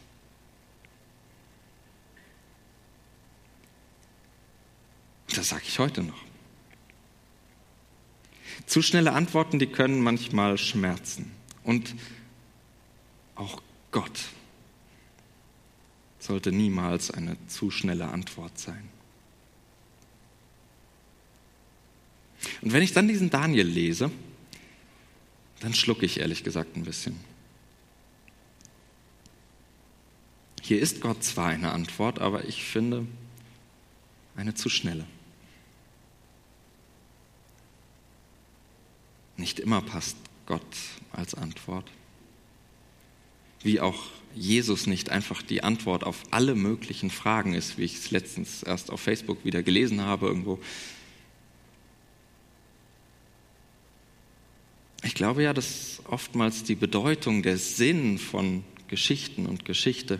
Und 5.20 5.20
das 5.38 5.50
sage 5.50 5.63
ich 5.67 5.79
heute 5.79 6.03
noch. 6.03 6.21
Zu 8.65 8.81
schnelle 8.81 9.13
Antworten, 9.13 9.59
die 9.59 9.67
können 9.67 10.01
manchmal 10.01 10.57
schmerzen. 10.57 11.31
Und 11.63 11.95
auch 13.35 13.61
Gott 13.91 14.19
sollte 16.19 16.51
niemals 16.51 17.11
eine 17.11 17.35
zu 17.47 17.71
schnelle 17.71 18.09
Antwort 18.09 18.57
sein. 18.57 18.89
Und 22.61 22.73
wenn 22.73 22.83
ich 22.83 22.93
dann 22.93 23.07
diesen 23.07 23.29
Daniel 23.29 23.67
lese, 23.67 24.11
dann 25.59 25.73
schlucke 25.73 26.05
ich 26.05 26.19
ehrlich 26.19 26.43
gesagt 26.43 26.75
ein 26.75 26.83
bisschen. 26.83 27.19
Hier 30.61 30.79
ist 30.79 31.01
Gott 31.01 31.24
zwar 31.24 31.48
eine 31.48 31.72
Antwort, 31.72 32.20
aber 32.20 32.46
ich 32.46 32.63
finde 32.63 33.05
eine 34.35 34.53
zu 34.53 34.70
schnelle. 34.70 35.05
Nicht 39.42 39.60
immer 39.60 39.82
passt 39.82 40.18
Gott 40.46 40.62
als 41.12 41.34
Antwort. 41.34 41.90
Wie 43.64 43.80
auch 43.80 44.04
Jesus 44.36 44.86
nicht 44.86 45.10
einfach 45.10 45.42
die 45.42 45.64
Antwort 45.64 46.04
auf 46.04 46.22
alle 46.30 46.54
möglichen 46.54 47.10
Fragen 47.10 47.56
ist, 47.56 47.80
wie 47.80 47.86
ich 47.86 47.96
es 47.96 48.12
letztens 48.12 48.62
erst 48.62 48.92
auf 48.92 49.01
Facebook 49.01 49.44
wieder 49.44 49.64
gelesen 49.64 50.01
habe 50.01 50.27
irgendwo. 50.27 50.60
Ich 55.01 55.16
glaube 55.16 55.42
ja, 55.42 55.54
dass 55.54 56.04
oftmals 56.06 56.64
die 56.64 56.75
Bedeutung, 56.75 57.42
der 57.42 57.58
Sinn 57.58 58.20
von 58.20 58.64
Geschichten 58.90 59.48
und 59.48 59.66
Geschichte 59.66 60.20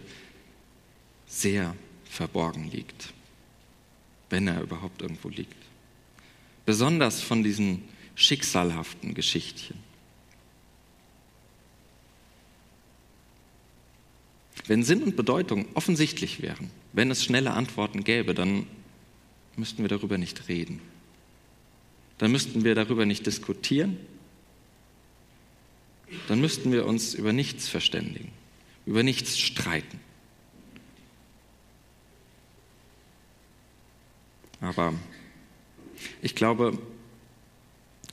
sehr 1.28 1.76
verborgen 2.06 2.72
liegt, 2.72 3.14
wenn 4.32 4.48
er 4.48 4.64
überhaupt 4.64 5.04
irgendwo 5.04 5.30
liegt. 5.30 5.56
Besonders 6.66 7.22
von 7.22 7.44
diesen 7.44 7.84
schicksalhaften 8.22 9.14
Geschichtchen. 9.14 9.78
Wenn 14.68 14.84
Sinn 14.84 15.04
und 15.04 15.16
Bedeutung 15.16 15.66
offensichtlich 15.74 16.42
wären, 16.42 16.70
wenn 16.94 17.12
es 17.12 17.24
schnelle 17.24 17.52
Antworten 17.52 18.04
gäbe, 18.04 18.34
dann 18.34 18.68
müssten 19.56 19.82
wir 19.84 19.90
darüber 19.90 20.18
nicht 20.18 20.48
reden. 20.48 20.82
Dann 22.20 22.32
müssten 22.32 22.64
wir 22.64 22.76
darüber 22.76 23.06
nicht 23.06 23.26
diskutieren. 23.26 23.98
Dann 26.28 26.40
müssten 26.40 26.72
wir 26.72 26.86
uns 26.86 27.14
über 27.14 27.34
nichts 27.34 27.68
verständigen, 27.68 28.32
über 28.86 29.02
nichts 29.02 29.40
streiten. 29.40 30.00
Aber 34.60 34.94
ich 36.22 36.36
glaube, 36.36 36.78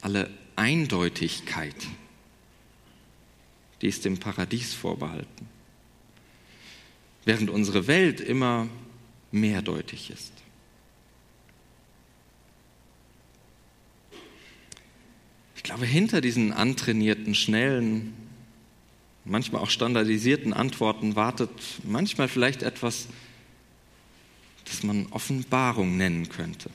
alle 0.01 0.31
Eindeutigkeit, 0.57 1.77
die 3.81 3.89
ist 3.89 4.05
dem 4.05 4.19
Paradies 4.19 4.75
vorbehalten, 4.75 5.49
während 7.25 7.51
unsere 7.51 7.87
Welt 7.87 8.21
immer 8.21 8.69
mehrdeutig 9.31 10.11
ist. 10.11 10.33
Ich 15.57 15.63
glaube, 15.63 15.87
hinter 15.87 16.21
diesen 16.21 16.53
antrainierten, 16.53 17.35
schnellen, 17.35 18.15
manchmal 19.25 19.63
auch 19.63 19.71
standardisierten 19.71 20.55
Antworten 20.55 21.15
wartet 21.15 21.51
manchmal 21.85 22.29
vielleicht 22.29 22.63
etwas, 22.63 23.09
das 24.65 24.83
man 24.83 25.07
Offenbarung 25.11 25.97
nennen 25.97 26.29
könnte. 26.29 26.71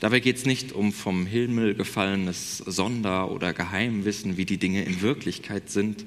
Dabei 0.00 0.20
geht 0.20 0.36
es 0.36 0.46
nicht 0.46 0.72
um 0.72 0.92
vom 0.92 1.26
Himmel 1.26 1.74
gefallenes 1.74 2.58
Sonder- 2.58 3.30
oder 3.30 3.52
Geheimwissen, 3.52 4.36
wie 4.36 4.44
die 4.44 4.58
Dinge 4.58 4.84
in 4.84 5.00
Wirklichkeit 5.00 5.70
sind. 5.70 6.06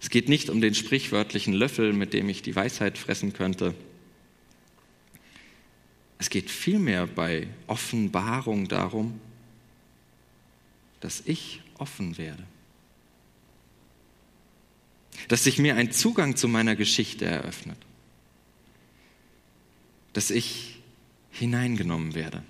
Es 0.00 0.10
geht 0.10 0.28
nicht 0.28 0.50
um 0.50 0.60
den 0.60 0.74
sprichwörtlichen 0.74 1.54
Löffel, 1.54 1.92
mit 1.92 2.12
dem 2.12 2.28
ich 2.28 2.42
die 2.42 2.56
Weisheit 2.56 2.98
fressen 2.98 3.32
könnte. 3.32 3.74
Es 6.18 6.30
geht 6.30 6.50
vielmehr 6.50 7.06
bei 7.06 7.48
Offenbarung 7.66 8.68
darum, 8.68 9.20
dass 11.00 11.22
ich 11.24 11.60
offen 11.78 12.18
werde. 12.18 12.44
Dass 15.28 15.44
sich 15.44 15.58
mir 15.58 15.76
ein 15.76 15.92
Zugang 15.92 16.36
zu 16.36 16.48
meiner 16.48 16.76
Geschichte 16.76 17.24
eröffnet 17.24 17.78
dass 20.12 20.30
ich 20.30 20.81
hineingenommen 21.32 22.14
werde 22.14 22.42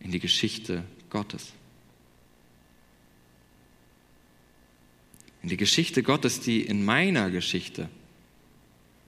in 0.00 0.12
die 0.12 0.20
Geschichte 0.20 0.84
Gottes. 1.10 1.52
In 5.42 5.48
die 5.48 5.56
Geschichte 5.56 6.02
Gottes, 6.02 6.40
die 6.40 6.62
in 6.62 6.84
meiner 6.84 7.30
Geschichte 7.30 7.88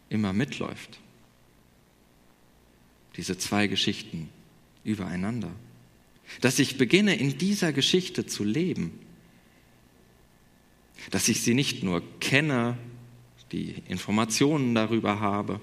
immer 0.08 0.32
mitläuft. 0.32 0.98
Diese 3.16 3.36
zwei 3.36 3.66
Geschichten 3.66 4.28
übereinander. 4.84 5.50
Dass 6.40 6.58
ich 6.58 6.78
beginne, 6.78 7.16
in 7.16 7.38
dieser 7.38 7.72
Geschichte 7.72 8.26
zu 8.26 8.44
leben. 8.44 8.98
Dass 11.10 11.28
ich 11.28 11.42
sie 11.42 11.54
nicht 11.54 11.82
nur 11.82 12.02
kenne, 12.20 12.78
die 13.52 13.82
Informationen 13.88 14.74
darüber 14.74 15.20
habe, 15.20 15.60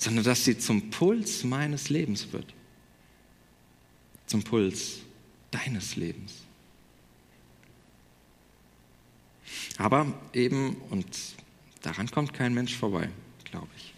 sondern 0.00 0.24
dass 0.24 0.46
sie 0.46 0.56
zum 0.56 0.88
Puls 0.88 1.44
meines 1.44 1.90
Lebens 1.90 2.32
wird. 2.32 2.54
Zum 4.26 4.42
Puls 4.42 5.00
deines 5.50 5.94
Lebens. 5.94 6.32
Aber 9.76 10.18
eben, 10.32 10.76
und 10.88 11.06
daran 11.82 12.10
kommt 12.10 12.32
kein 12.32 12.54
Mensch 12.54 12.74
vorbei, 12.74 13.10
glaube 13.44 13.68
ich, 13.76 13.92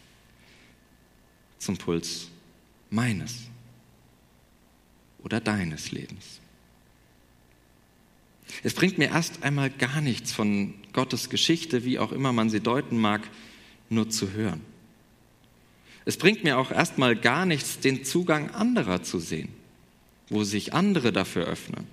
zum 1.58 1.76
Puls 1.76 2.28
meines 2.90 3.42
oder 5.22 5.40
deines 5.40 5.92
Lebens. 5.92 6.40
Es 8.64 8.74
bringt 8.74 8.98
mir 8.98 9.10
erst 9.10 9.44
einmal 9.44 9.70
gar 9.70 10.00
nichts 10.00 10.32
von 10.32 10.74
Gottes 10.92 11.30
Geschichte, 11.30 11.84
wie 11.84 12.00
auch 12.00 12.10
immer 12.10 12.32
man 12.32 12.50
sie 12.50 12.60
deuten 12.60 12.98
mag, 12.98 13.22
nur 13.88 14.10
zu 14.10 14.32
hören. 14.32 14.71
Es 16.04 16.16
bringt 16.16 16.44
mir 16.44 16.58
auch 16.58 16.70
erstmal 16.70 17.16
gar 17.16 17.46
nichts, 17.46 17.78
den 17.78 18.04
Zugang 18.04 18.50
anderer 18.50 19.02
zu 19.02 19.18
sehen, 19.18 19.50
wo 20.28 20.44
sich 20.44 20.74
andere 20.74 21.12
dafür 21.12 21.46
öffnen. 21.46 21.86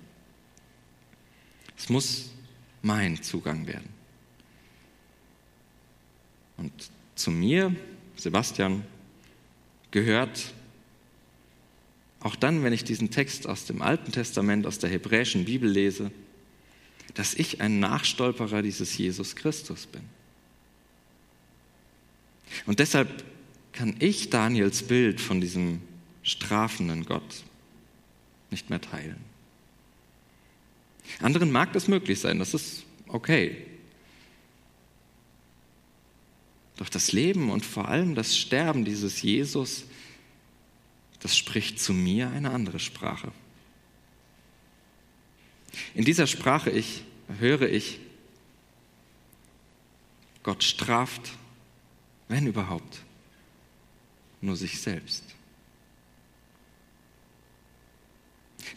Es 1.76 1.88
muss 1.88 2.30
mein 2.82 3.22
Zugang 3.22 3.66
werden. 3.66 3.88
Und 6.56 6.72
zu 7.14 7.30
mir, 7.30 7.74
Sebastian, 8.16 8.84
gehört 9.90 10.52
auch 12.20 12.36
dann, 12.36 12.62
wenn 12.62 12.72
ich 12.72 12.84
diesen 12.84 13.10
Text 13.10 13.46
aus 13.46 13.64
dem 13.64 13.80
Alten 13.80 14.12
Testament, 14.12 14.66
aus 14.66 14.78
der 14.78 14.90
hebräischen 14.90 15.46
Bibel 15.46 15.70
lese, 15.70 16.10
dass 17.14 17.34
ich 17.34 17.60
ein 17.60 17.80
Nachstolperer 17.80 18.62
dieses 18.62 18.96
Jesus 18.96 19.36
Christus 19.36 19.86
bin. 19.86 20.02
Und 22.66 22.78
deshalb 22.78 23.24
kann 23.80 23.96
ich 23.98 24.28
Daniels 24.28 24.82
Bild 24.82 25.22
von 25.22 25.40
diesem 25.40 25.80
strafenden 26.22 27.06
Gott 27.06 27.44
nicht 28.50 28.68
mehr 28.68 28.82
teilen. 28.82 29.16
Anderen 31.22 31.50
mag 31.50 31.72
das 31.72 31.88
möglich 31.88 32.20
sein, 32.20 32.38
das 32.38 32.52
ist 32.52 32.84
okay. 33.08 33.56
Doch 36.76 36.90
das 36.90 37.12
Leben 37.12 37.50
und 37.50 37.64
vor 37.64 37.88
allem 37.88 38.14
das 38.14 38.36
Sterben 38.36 38.84
dieses 38.84 39.22
Jesus, 39.22 39.84
das 41.20 41.34
spricht 41.34 41.80
zu 41.80 41.94
mir 41.94 42.28
eine 42.28 42.50
andere 42.50 42.80
Sprache. 42.80 43.32
In 45.94 46.04
dieser 46.04 46.26
Sprache 46.26 46.68
ich, 46.68 47.02
höre 47.38 47.70
ich, 47.70 47.98
Gott 50.42 50.64
straft, 50.64 51.30
wenn 52.28 52.46
überhaupt, 52.46 53.04
nur 54.40 54.56
sich 54.56 54.80
selbst. 54.80 55.24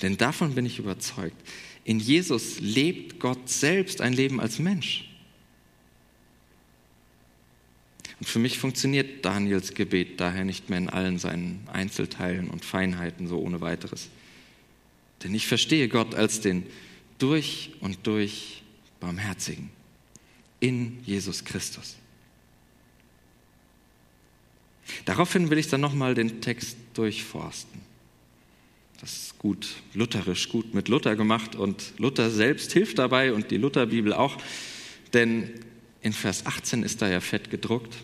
Denn 0.01 0.17
davon 0.17 0.55
bin 0.55 0.65
ich 0.65 0.79
überzeugt. 0.79 1.35
In 1.83 1.99
Jesus 1.99 2.59
lebt 2.59 3.19
Gott 3.19 3.49
selbst 3.49 4.01
ein 4.01 4.13
Leben 4.13 4.39
als 4.39 4.59
Mensch. 4.59 5.09
Und 8.19 8.27
für 8.27 8.39
mich 8.39 8.57
funktioniert 8.57 9.25
Daniels 9.25 9.73
Gebet 9.73 10.19
daher 10.19 10.45
nicht 10.45 10.69
mehr 10.69 10.77
in 10.77 10.89
allen 10.89 11.19
seinen 11.19 11.67
Einzelteilen 11.71 12.49
und 12.49 12.63
Feinheiten 12.63 13.27
so 13.27 13.39
ohne 13.39 13.59
weiteres. 13.59 14.09
Denn 15.23 15.35
ich 15.35 15.47
verstehe 15.47 15.89
Gott 15.89 16.15
als 16.15 16.39
den 16.39 16.65
durch 17.17 17.71
und 17.81 18.07
durch 18.07 18.63
Barmherzigen 18.99 19.69
in 20.59 21.03
Jesus 21.05 21.43
Christus. 21.43 21.97
Daraufhin 25.05 25.49
will 25.49 25.57
ich 25.57 25.67
dann 25.67 25.81
nochmal 25.81 26.15
den 26.15 26.41
Text 26.41 26.77
durchforsten. 26.93 27.81
Das 28.99 29.13
ist 29.13 29.39
gut 29.39 29.67
lutherisch, 29.93 30.49
gut 30.49 30.73
mit 30.73 30.87
Luther 30.87 31.15
gemacht 31.15 31.55
und 31.55 31.93
Luther 31.97 32.31
selbst 32.31 32.71
hilft 32.71 32.99
dabei 32.99 33.33
und 33.33 33.51
die 33.51 33.57
Lutherbibel 33.57 34.13
auch, 34.13 34.37
denn 35.13 35.51
in 36.01 36.13
Vers 36.13 36.45
18 36.45 36.83
ist 36.83 37.01
da 37.01 37.09
ja 37.09 37.19
fett 37.19 37.49
gedruckt. 37.49 37.95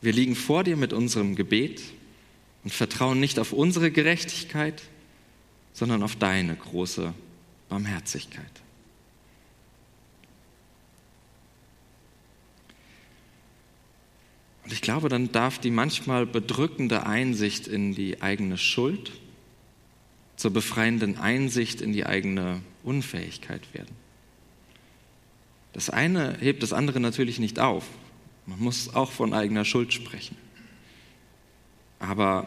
Wir 0.00 0.12
liegen 0.12 0.34
vor 0.34 0.64
dir 0.64 0.76
mit 0.76 0.92
unserem 0.92 1.36
Gebet 1.36 1.82
und 2.64 2.72
vertrauen 2.72 3.20
nicht 3.20 3.38
auf 3.38 3.52
unsere 3.52 3.90
Gerechtigkeit, 3.90 4.82
sondern 5.72 6.02
auf 6.02 6.16
deine 6.16 6.56
große 6.56 7.14
Barmherzigkeit. 7.68 8.50
Und 14.70 14.74
ich 14.74 14.82
glaube, 14.82 15.08
dann 15.08 15.32
darf 15.32 15.58
die 15.58 15.72
manchmal 15.72 16.26
bedrückende 16.26 17.04
Einsicht 17.04 17.66
in 17.66 17.92
die 17.92 18.22
eigene 18.22 18.56
Schuld 18.56 19.10
zur 20.36 20.52
befreienden 20.52 21.18
Einsicht 21.18 21.80
in 21.80 21.92
die 21.92 22.06
eigene 22.06 22.62
Unfähigkeit 22.84 23.74
werden. 23.74 23.92
Das 25.72 25.90
eine 25.90 26.38
hebt 26.38 26.62
das 26.62 26.72
andere 26.72 27.00
natürlich 27.00 27.40
nicht 27.40 27.58
auf. 27.58 27.84
Man 28.46 28.60
muss 28.60 28.94
auch 28.94 29.10
von 29.10 29.34
eigener 29.34 29.64
Schuld 29.64 29.92
sprechen. 29.92 30.36
Aber 31.98 32.46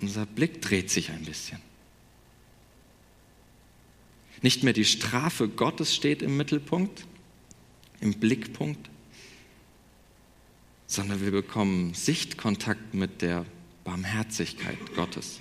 unser 0.00 0.26
Blick 0.26 0.62
dreht 0.62 0.90
sich 0.90 1.10
ein 1.10 1.24
bisschen. 1.24 1.58
Nicht 4.42 4.62
mehr 4.62 4.74
die 4.74 4.84
Strafe 4.84 5.48
Gottes 5.48 5.92
steht 5.92 6.22
im 6.22 6.36
Mittelpunkt, 6.36 7.04
im 8.00 8.14
Blickpunkt, 8.14 8.91
sondern 10.92 11.22
wir 11.22 11.30
bekommen 11.30 11.94
Sichtkontakt 11.94 12.92
mit 12.92 13.22
der 13.22 13.46
Barmherzigkeit 13.82 14.76
Gottes. 14.94 15.40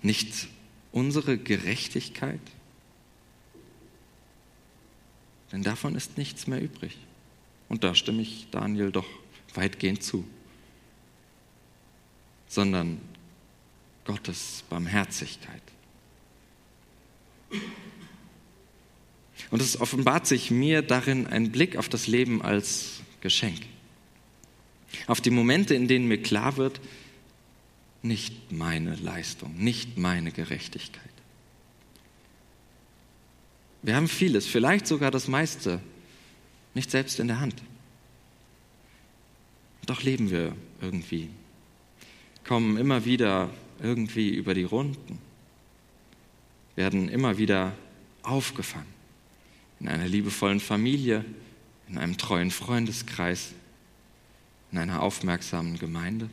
Nicht 0.00 0.46
unsere 0.92 1.38
Gerechtigkeit, 1.38 2.40
denn 5.50 5.64
davon 5.64 5.96
ist 5.96 6.16
nichts 6.16 6.46
mehr 6.46 6.62
übrig. 6.62 6.96
Und 7.68 7.82
da 7.82 7.96
stimme 7.96 8.22
ich 8.22 8.46
Daniel 8.52 8.92
doch 8.92 9.08
weitgehend 9.54 10.04
zu, 10.04 10.24
sondern 12.46 13.00
Gottes 14.04 14.62
Barmherzigkeit. 14.70 15.62
Und 19.50 19.62
es 19.62 19.80
offenbart 19.80 20.26
sich 20.26 20.50
mir 20.50 20.82
darin 20.82 21.26
ein 21.26 21.50
Blick 21.50 21.76
auf 21.76 21.88
das 21.88 22.06
Leben 22.06 22.42
als 22.42 23.00
Geschenk. 23.20 23.60
Auf 25.06 25.20
die 25.20 25.30
Momente, 25.30 25.74
in 25.74 25.88
denen 25.88 26.08
mir 26.08 26.20
klar 26.20 26.56
wird, 26.56 26.80
nicht 28.02 28.52
meine 28.52 28.96
Leistung, 28.96 29.54
nicht 29.56 29.98
meine 29.98 30.32
Gerechtigkeit. 30.32 31.02
Wir 33.82 33.96
haben 33.96 34.08
vieles, 34.08 34.46
vielleicht 34.46 34.86
sogar 34.86 35.10
das 35.10 35.28
meiste, 35.28 35.80
nicht 36.74 36.90
selbst 36.90 37.18
in 37.18 37.28
der 37.28 37.40
Hand. 37.40 37.62
Doch 39.86 40.02
leben 40.02 40.30
wir 40.30 40.54
irgendwie, 40.80 41.30
kommen 42.44 42.76
immer 42.76 43.04
wieder 43.04 43.50
irgendwie 43.82 44.30
über 44.30 44.54
die 44.54 44.64
Runden, 44.64 45.18
werden 46.76 47.08
immer 47.08 47.38
wieder 47.38 47.72
aufgefangen 48.22 48.99
in 49.80 49.88
einer 49.88 50.06
liebevollen 50.06 50.60
Familie, 50.60 51.24
in 51.88 51.98
einem 51.98 52.16
treuen 52.16 52.50
Freundeskreis, 52.50 53.52
in 54.70 54.78
einer 54.78 55.02
aufmerksamen 55.02 55.78
Gemeinde. 55.78 56.28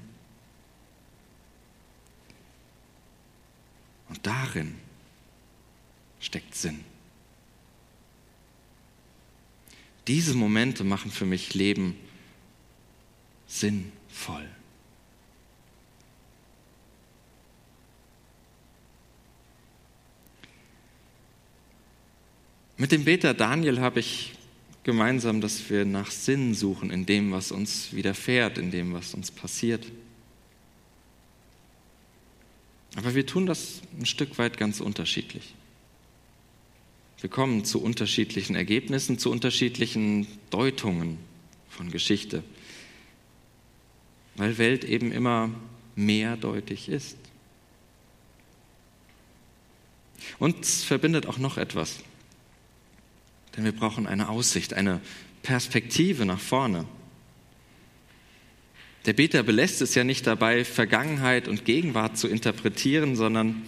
Und 4.09 4.25
darin 4.25 4.75
steckt 6.19 6.55
Sinn. 6.55 6.83
Diese 10.07 10.35
Momente 10.35 10.83
machen 10.83 11.11
für 11.11 11.25
mich 11.25 11.53
Leben 11.53 11.95
sinnvoll. 13.47 14.47
Mit 22.77 22.91
dem 22.91 23.05
Beter 23.05 23.33
Daniel 23.33 23.79
habe 23.79 23.99
ich 23.99 24.33
gemeinsam, 24.83 25.41
dass 25.41 25.69
wir 25.69 25.83
nach 25.83 26.11
Sinn 26.11 26.53
suchen 26.53 26.91
in 26.91 27.07
dem, 27.07 27.31
was 27.31 27.51
uns 27.51 27.91
widerfährt, 27.93 28.59
in 28.59 28.69
dem, 28.69 28.93
was 28.93 29.15
uns 29.15 29.31
passiert. 29.31 29.85
Aber 32.95 33.15
wir 33.15 33.25
tun 33.25 33.47
das 33.47 33.81
ein 33.99 34.05
Stück 34.05 34.37
weit 34.37 34.57
ganz 34.57 34.79
unterschiedlich. 34.79 35.55
Wir 37.19 37.31
kommen 37.31 37.65
zu 37.65 37.81
unterschiedlichen 37.81 38.55
Ergebnissen, 38.55 39.17
zu 39.17 39.31
unterschiedlichen 39.31 40.27
Deutungen 40.51 41.17
von 41.69 41.89
Geschichte, 41.89 42.43
weil 44.35 44.59
Welt 44.59 44.83
eben 44.83 45.11
immer 45.11 45.49
mehrdeutig 45.95 46.89
ist. 46.89 47.17
Uns 50.37 50.83
verbindet 50.83 51.25
auch 51.25 51.39
noch 51.39 51.57
etwas. 51.57 52.03
Denn 53.57 53.65
wir 53.65 53.73
brauchen 53.73 54.07
eine 54.07 54.29
Aussicht, 54.29 54.73
eine 54.73 55.01
Perspektive 55.43 56.25
nach 56.25 56.39
vorne. 56.39 56.85
Der 59.05 59.13
Beter 59.13 59.43
belässt 59.43 59.81
es 59.81 59.95
ja 59.95 60.03
nicht 60.03 60.27
dabei, 60.27 60.63
Vergangenheit 60.63 61.47
und 61.47 61.65
Gegenwart 61.65 62.17
zu 62.17 62.27
interpretieren, 62.27 63.15
sondern 63.15 63.63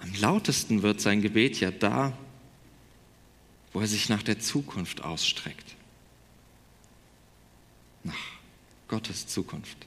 am 0.00 0.12
lautesten 0.14 0.82
wird 0.82 1.00
sein 1.00 1.22
Gebet 1.22 1.60
ja 1.60 1.70
da, 1.70 2.16
wo 3.72 3.80
er 3.80 3.86
sich 3.86 4.08
nach 4.08 4.22
der 4.22 4.38
Zukunft 4.38 5.02
ausstreckt. 5.02 5.76
Nach 8.04 8.14
Gottes 8.88 9.26
Zukunft. 9.26 9.86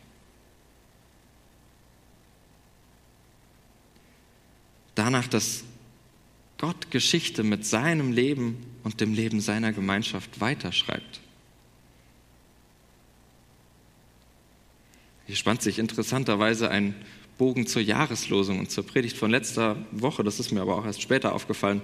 danach, 4.99 5.27
dass 5.27 5.63
Gott 6.57 6.91
Geschichte 6.91 7.43
mit 7.43 7.65
seinem 7.65 8.11
Leben 8.11 8.57
und 8.83 9.01
dem 9.01 9.13
Leben 9.13 9.41
seiner 9.41 9.73
Gemeinschaft 9.73 10.39
weiterschreibt. 10.39 11.21
Hier 15.25 15.35
spannt 15.35 15.61
sich 15.61 15.77
interessanterweise 15.77 16.71
ein 16.71 16.95
Bogen 17.37 17.67
zur 17.67 17.81
Jahreslosung 17.81 18.59
und 18.59 18.71
zur 18.71 18.85
Predigt 18.85 19.15
von 19.15 19.31
letzter 19.31 19.77
Woche, 19.91 20.23
das 20.23 20.39
ist 20.39 20.51
mir 20.51 20.61
aber 20.61 20.75
auch 20.75 20.85
erst 20.85 21.01
später 21.01 21.33
aufgefallen. 21.33 21.81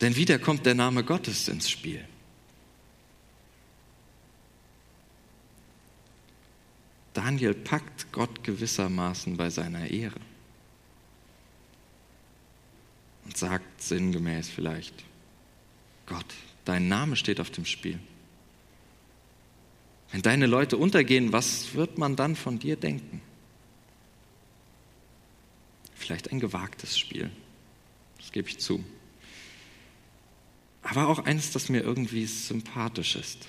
Denn 0.00 0.14
wieder 0.14 0.38
kommt 0.38 0.66
der 0.66 0.74
Name 0.74 1.02
Gottes 1.02 1.48
ins 1.48 1.68
Spiel. 1.68 2.04
Daniel 7.14 7.54
packt 7.54 8.12
Gott 8.12 8.44
gewissermaßen 8.44 9.36
bei 9.36 9.50
seiner 9.50 9.90
Ehre 9.90 10.20
und 13.24 13.36
sagt 13.36 13.82
sinngemäß 13.82 14.48
vielleicht, 14.48 15.07
Gott, 16.08 16.24
dein 16.64 16.88
Name 16.88 17.16
steht 17.16 17.38
auf 17.38 17.50
dem 17.50 17.66
Spiel. 17.66 18.00
Wenn 20.10 20.22
deine 20.22 20.46
Leute 20.46 20.78
untergehen, 20.78 21.34
was 21.34 21.74
wird 21.74 21.98
man 21.98 22.16
dann 22.16 22.34
von 22.34 22.58
dir 22.58 22.76
denken? 22.76 23.20
Vielleicht 25.94 26.32
ein 26.32 26.40
gewagtes 26.40 26.98
Spiel, 26.98 27.30
das 28.16 28.32
gebe 28.32 28.48
ich 28.48 28.58
zu. 28.58 28.82
Aber 30.82 31.08
auch 31.08 31.18
eines, 31.18 31.50
das 31.50 31.68
mir 31.68 31.82
irgendwie 31.82 32.24
sympathisch 32.24 33.14
ist. 33.14 33.46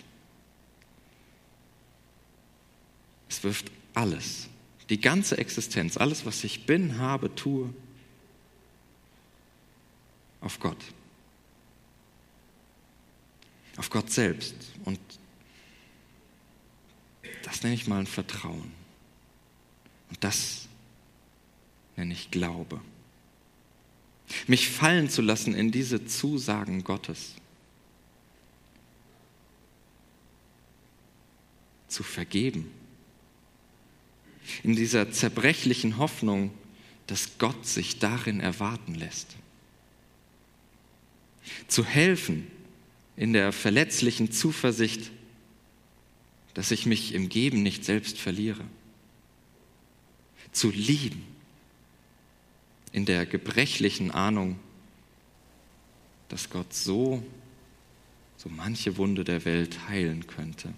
Es 3.30 3.41
wirft 3.45 3.72
alles, 3.93 4.50
die 4.89 5.00
ganze 5.00 5.38
Existenz, 5.38 5.95
alles, 5.95 6.26
was 6.26 6.43
ich 6.43 6.65
bin, 6.65 6.98
habe, 6.98 7.34
tue, 7.36 7.74
auf 10.41 10.60
Gott. 10.60 10.84
Auf 13.80 13.89
Gott 13.89 14.12
selbst. 14.12 14.54
Und 14.86 15.00
das 17.44 17.63
nenne 17.63 17.74
ich 17.74 17.88
mal 17.88 18.00
ein 18.00 18.06
Vertrauen. 18.08 18.72
Und 20.10 20.24
das 20.24 20.68
nenne 21.96 22.13
ich 22.13 22.30
Glaube. 22.30 22.80
Mich 24.46 24.70
fallen 24.70 25.10
zu 25.10 25.24
lassen 25.24 25.56
in 25.56 25.72
diese 25.72 26.06
Zusagen 26.06 26.84
Gottes. 26.84 27.34
Zu 31.88 32.04
vergeben 32.04 32.72
in 34.63 34.76
dieser 34.76 35.12
zerbrechlichen 35.12 35.98
Hoffnung, 35.98 36.52
dass 37.08 37.38
Gott 37.38 37.65
sich 37.65 38.00
darin 38.00 38.39
erwarten 38.39 38.96
lässt. 38.96 39.36
Zu 41.68 41.86
helfen 41.86 42.48
in 43.20 43.34
der 43.34 43.52
verletzlichen 43.52 44.32
Zuversicht, 44.32 45.12
dass 46.54 46.72
ich 46.72 46.86
mich 46.86 47.14
im 47.14 47.28
Geben 47.28 47.64
nicht 47.64 47.84
selbst 47.84 48.18
verliere. 48.18 48.64
Zu 50.54 50.70
lieben 50.72 51.22
in 52.94 53.04
der 53.04 53.26
gebrechlichen 53.26 54.12
Ahnung, 54.12 54.58
dass 56.30 56.50
Gott 56.50 56.74
so, 56.74 57.22
so 58.38 58.48
manche 58.48 58.96
Wunde 58.96 59.26
der 59.26 59.44
Welt 59.44 59.90
heilen 59.90 60.26
könnte. 60.26 60.74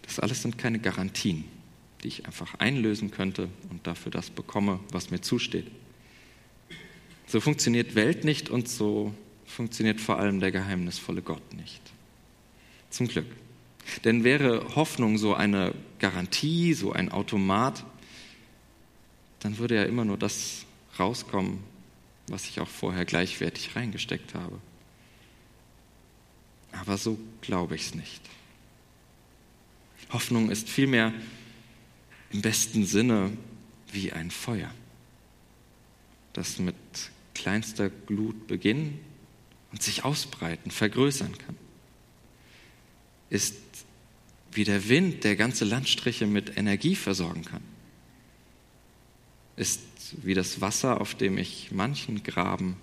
Das 0.00 0.18
alles 0.18 0.40
sind 0.40 0.56
keine 0.56 0.78
Garantien, 0.78 1.44
die 2.02 2.08
ich 2.08 2.24
einfach 2.24 2.54
einlösen 2.54 3.10
könnte 3.10 3.50
und 3.68 3.86
dafür 3.86 4.10
das 4.10 4.30
bekomme, 4.30 4.80
was 4.90 5.10
mir 5.10 5.20
zusteht. 5.20 5.70
So 7.32 7.40
funktioniert 7.40 7.94
Welt 7.94 8.24
nicht 8.24 8.50
und 8.50 8.68
so 8.68 9.14
funktioniert 9.46 10.02
vor 10.02 10.18
allem 10.18 10.38
der 10.38 10.52
geheimnisvolle 10.52 11.22
Gott 11.22 11.54
nicht. 11.54 11.80
Zum 12.90 13.08
Glück. 13.08 13.24
Denn 14.04 14.22
wäre 14.22 14.76
Hoffnung 14.76 15.16
so 15.16 15.32
eine 15.32 15.74
Garantie, 15.98 16.74
so 16.74 16.92
ein 16.92 17.10
Automat, 17.10 17.86
dann 19.40 19.56
würde 19.56 19.76
ja 19.76 19.84
immer 19.84 20.04
nur 20.04 20.18
das 20.18 20.66
rauskommen, 20.98 21.60
was 22.26 22.50
ich 22.50 22.60
auch 22.60 22.68
vorher 22.68 23.06
gleichwertig 23.06 23.76
reingesteckt 23.76 24.34
habe. 24.34 24.60
Aber 26.72 26.98
so 26.98 27.18
glaube 27.40 27.76
ich 27.76 27.86
es 27.86 27.94
nicht. 27.94 28.20
Hoffnung 30.12 30.50
ist 30.50 30.68
vielmehr 30.68 31.14
im 32.30 32.42
besten 32.42 32.84
Sinne 32.84 33.34
wie 33.90 34.12
ein 34.12 34.30
Feuer, 34.30 34.70
das 36.34 36.58
mit 36.58 36.74
kleinster 37.34 37.90
Glut 37.90 38.46
beginnen 38.46 39.00
und 39.70 39.82
sich 39.82 40.04
ausbreiten, 40.04 40.70
vergrößern 40.70 41.36
kann. 41.38 41.56
Ist 43.30 43.56
wie 44.52 44.64
der 44.64 44.88
Wind, 44.88 45.24
der 45.24 45.36
ganze 45.36 45.64
Landstriche 45.64 46.26
mit 46.26 46.56
Energie 46.56 46.94
versorgen 46.94 47.44
kann. 47.44 47.62
Ist 49.56 49.80
wie 50.22 50.34
das 50.34 50.60
Wasser, 50.60 51.00
auf 51.00 51.14
dem 51.14 51.38
ich 51.38 51.70
manchen 51.72 52.22
Graben 52.22 52.76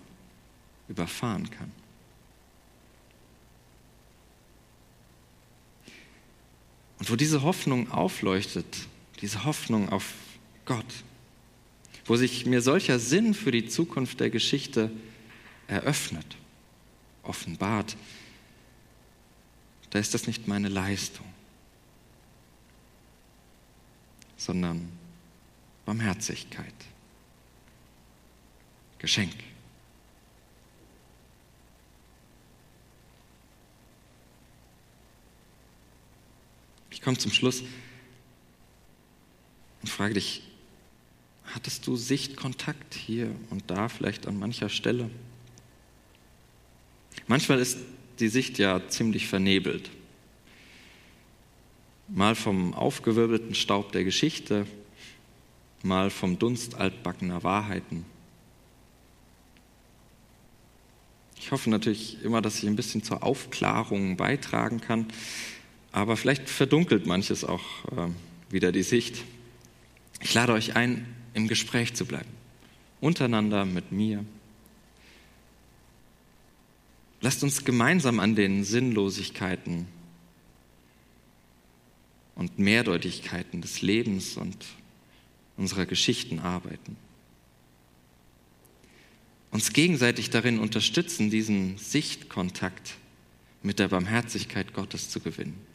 überfahren 0.87 1.49
kann. 1.51 1.71
Und 6.97 7.09
wo 7.09 7.15
diese 7.15 7.43
Hoffnung 7.43 7.91
aufleuchtet, 7.91 8.65
diese 9.21 9.45
Hoffnung 9.45 9.89
auf 9.89 10.13
Gott, 10.65 10.85
wo 12.09 12.15
sich 12.15 12.47
mir 12.47 12.63
solcher 12.63 12.97
Sinn 12.97 13.35
für 13.35 13.51
die 13.51 13.67
Zukunft 13.67 14.19
der 14.19 14.31
Geschichte 14.31 14.89
eröffnet, 15.67 16.25
offenbart, 17.21 17.95
da 19.91 19.99
ist 19.99 20.15
das 20.15 20.25
nicht 20.25 20.47
meine 20.47 20.69
Leistung, 20.69 21.27
sondern 24.37 24.89
Barmherzigkeit, 25.85 26.73
Geschenk. 28.97 29.35
Ich 36.89 37.03
komme 37.03 37.19
zum 37.19 37.31
Schluss 37.31 37.61
und 39.83 39.89
frage 39.89 40.15
dich, 40.15 40.48
hattest 41.53 41.87
du 41.87 41.95
Sichtkontakt 41.95 42.93
hier 42.93 43.31
und 43.49 43.63
da, 43.67 43.89
vielleicht 43.89 44.27
an 44.27 44.37
mancher 44.37 44.69
Stelle? 44.69 45.09
Manchmal 47.27 47.59
ist 47.59 47.77
die 48.19 48.27
Sicht 48.27 48.57
ja 48.57 48.87
ziemlich 48.87 49.27
vernebelt. 49.27 49.89
Mal 52.07 52.35
vom 52.35 52.73
aufgewirbelten 52.73 53.55
Staub 53.55 53.91
der 53.91 54.03
Geschichte, 54.03 54.65
mal 55.83 56.09
vom 56.09 56.39
Dunst 56.39 56.75
altbackener 56.75 57.43
Wahrheiten. 57.43 58.05
Ich 61.39 61.51
hoffe 61.51 61.69
natürlich 61.69 62.23
immer, 62.23 62.41
dass 62.41 62.57
ich 62.57 62.67
ein 62.67 62.75
bisschen 62.75 63.03
zur 63.03 63.23
Aufklärung 63.23 64.17
beitragen 64.17 64.81
kann. 64.81 65.05
Aber 65.91 66.17
vielleicht 66.17 66.49
verdunkelt 66.49 67.05
manches 67.07 67.43
auch 67.43 67.85
äh, 67.85 68.09
wieder 68.51 68.71
die 68.71 68.83
Sicht. 68.83 69.23
Ich 70.21 70.33
lade 70.33 70.53
euch 70.53 70.75
ein, 70.75 71.07
im 71.33 71.47
Gespräch 71.47 71.93
zu 71.93 72.05
bleiben. 72.05 72.29
Untereinander, 73.01 73.65
mit 73.65 73.91
mir. 73.91 74.25
Lasst 77.21 77.43
uns 77.43 77.65
gemeinsam 77.65 78.19
an 78.19 78.35
den 78.35 78.63
Sinnlosigkeiten 78.63 79.87
und 82.35 82.59
Mehrdeutigkeiten 82.59 83.61
des 83.61 83.81
Lebens 83.81 84.37
und 84.37 84.65
unserer 85.57 85.85
Geschichten 85.85 86.39
arbeiten. 86.39 86.95
Uns 89.51 89.73
gegenseitig 89.73 90.29
darin 90.29 90.59
unterstützen, 90.59 91.29
diesen 91.29 91.77
Sichtkontakt 91.77 92.95
mit 93.63 93.79
der 93.79 93.89
Barmherzigkeit 93.89 94.73
Gottes 94.73 95.09
zu 95.09 95.19
gewinnen. 95.19 95.69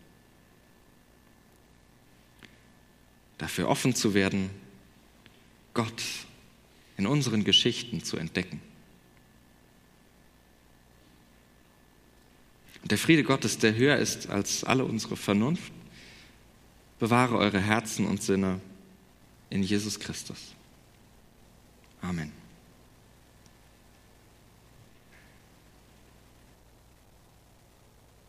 dafür 3.39 3.69
offen 3.69 3.95
zu 3.95 4.15
werden, 4.15 4.51
Gott 5.75 6.03
in 6.97 7.07
unseren 7.07 7.45
Geschichten 7.45 8.03
zu 8.03 8.17
entdecken. 8.17 8.61
Und 12.83 12.91
der 12.91 12.99
Friede 12.99 13.25
Gottes, 13.25 13.59
der 13.59 13.75
höher 13.75 13.97
ist 13.97 14.29
als 14.29 14.63
alle 14.63 14.85
unsere 14.85 15.17
Vernunft, 15.17 15.73
bewahre 16.99 17.37
eure 17.37 17.61
Herzen 17.61 18.07
und 18.07 18.23
Sinne 18.23 18.61
in 19.51 19.63
Jesus 19.63 19.99
Christus. 19.99 20.55
Amen. 22.01 22.44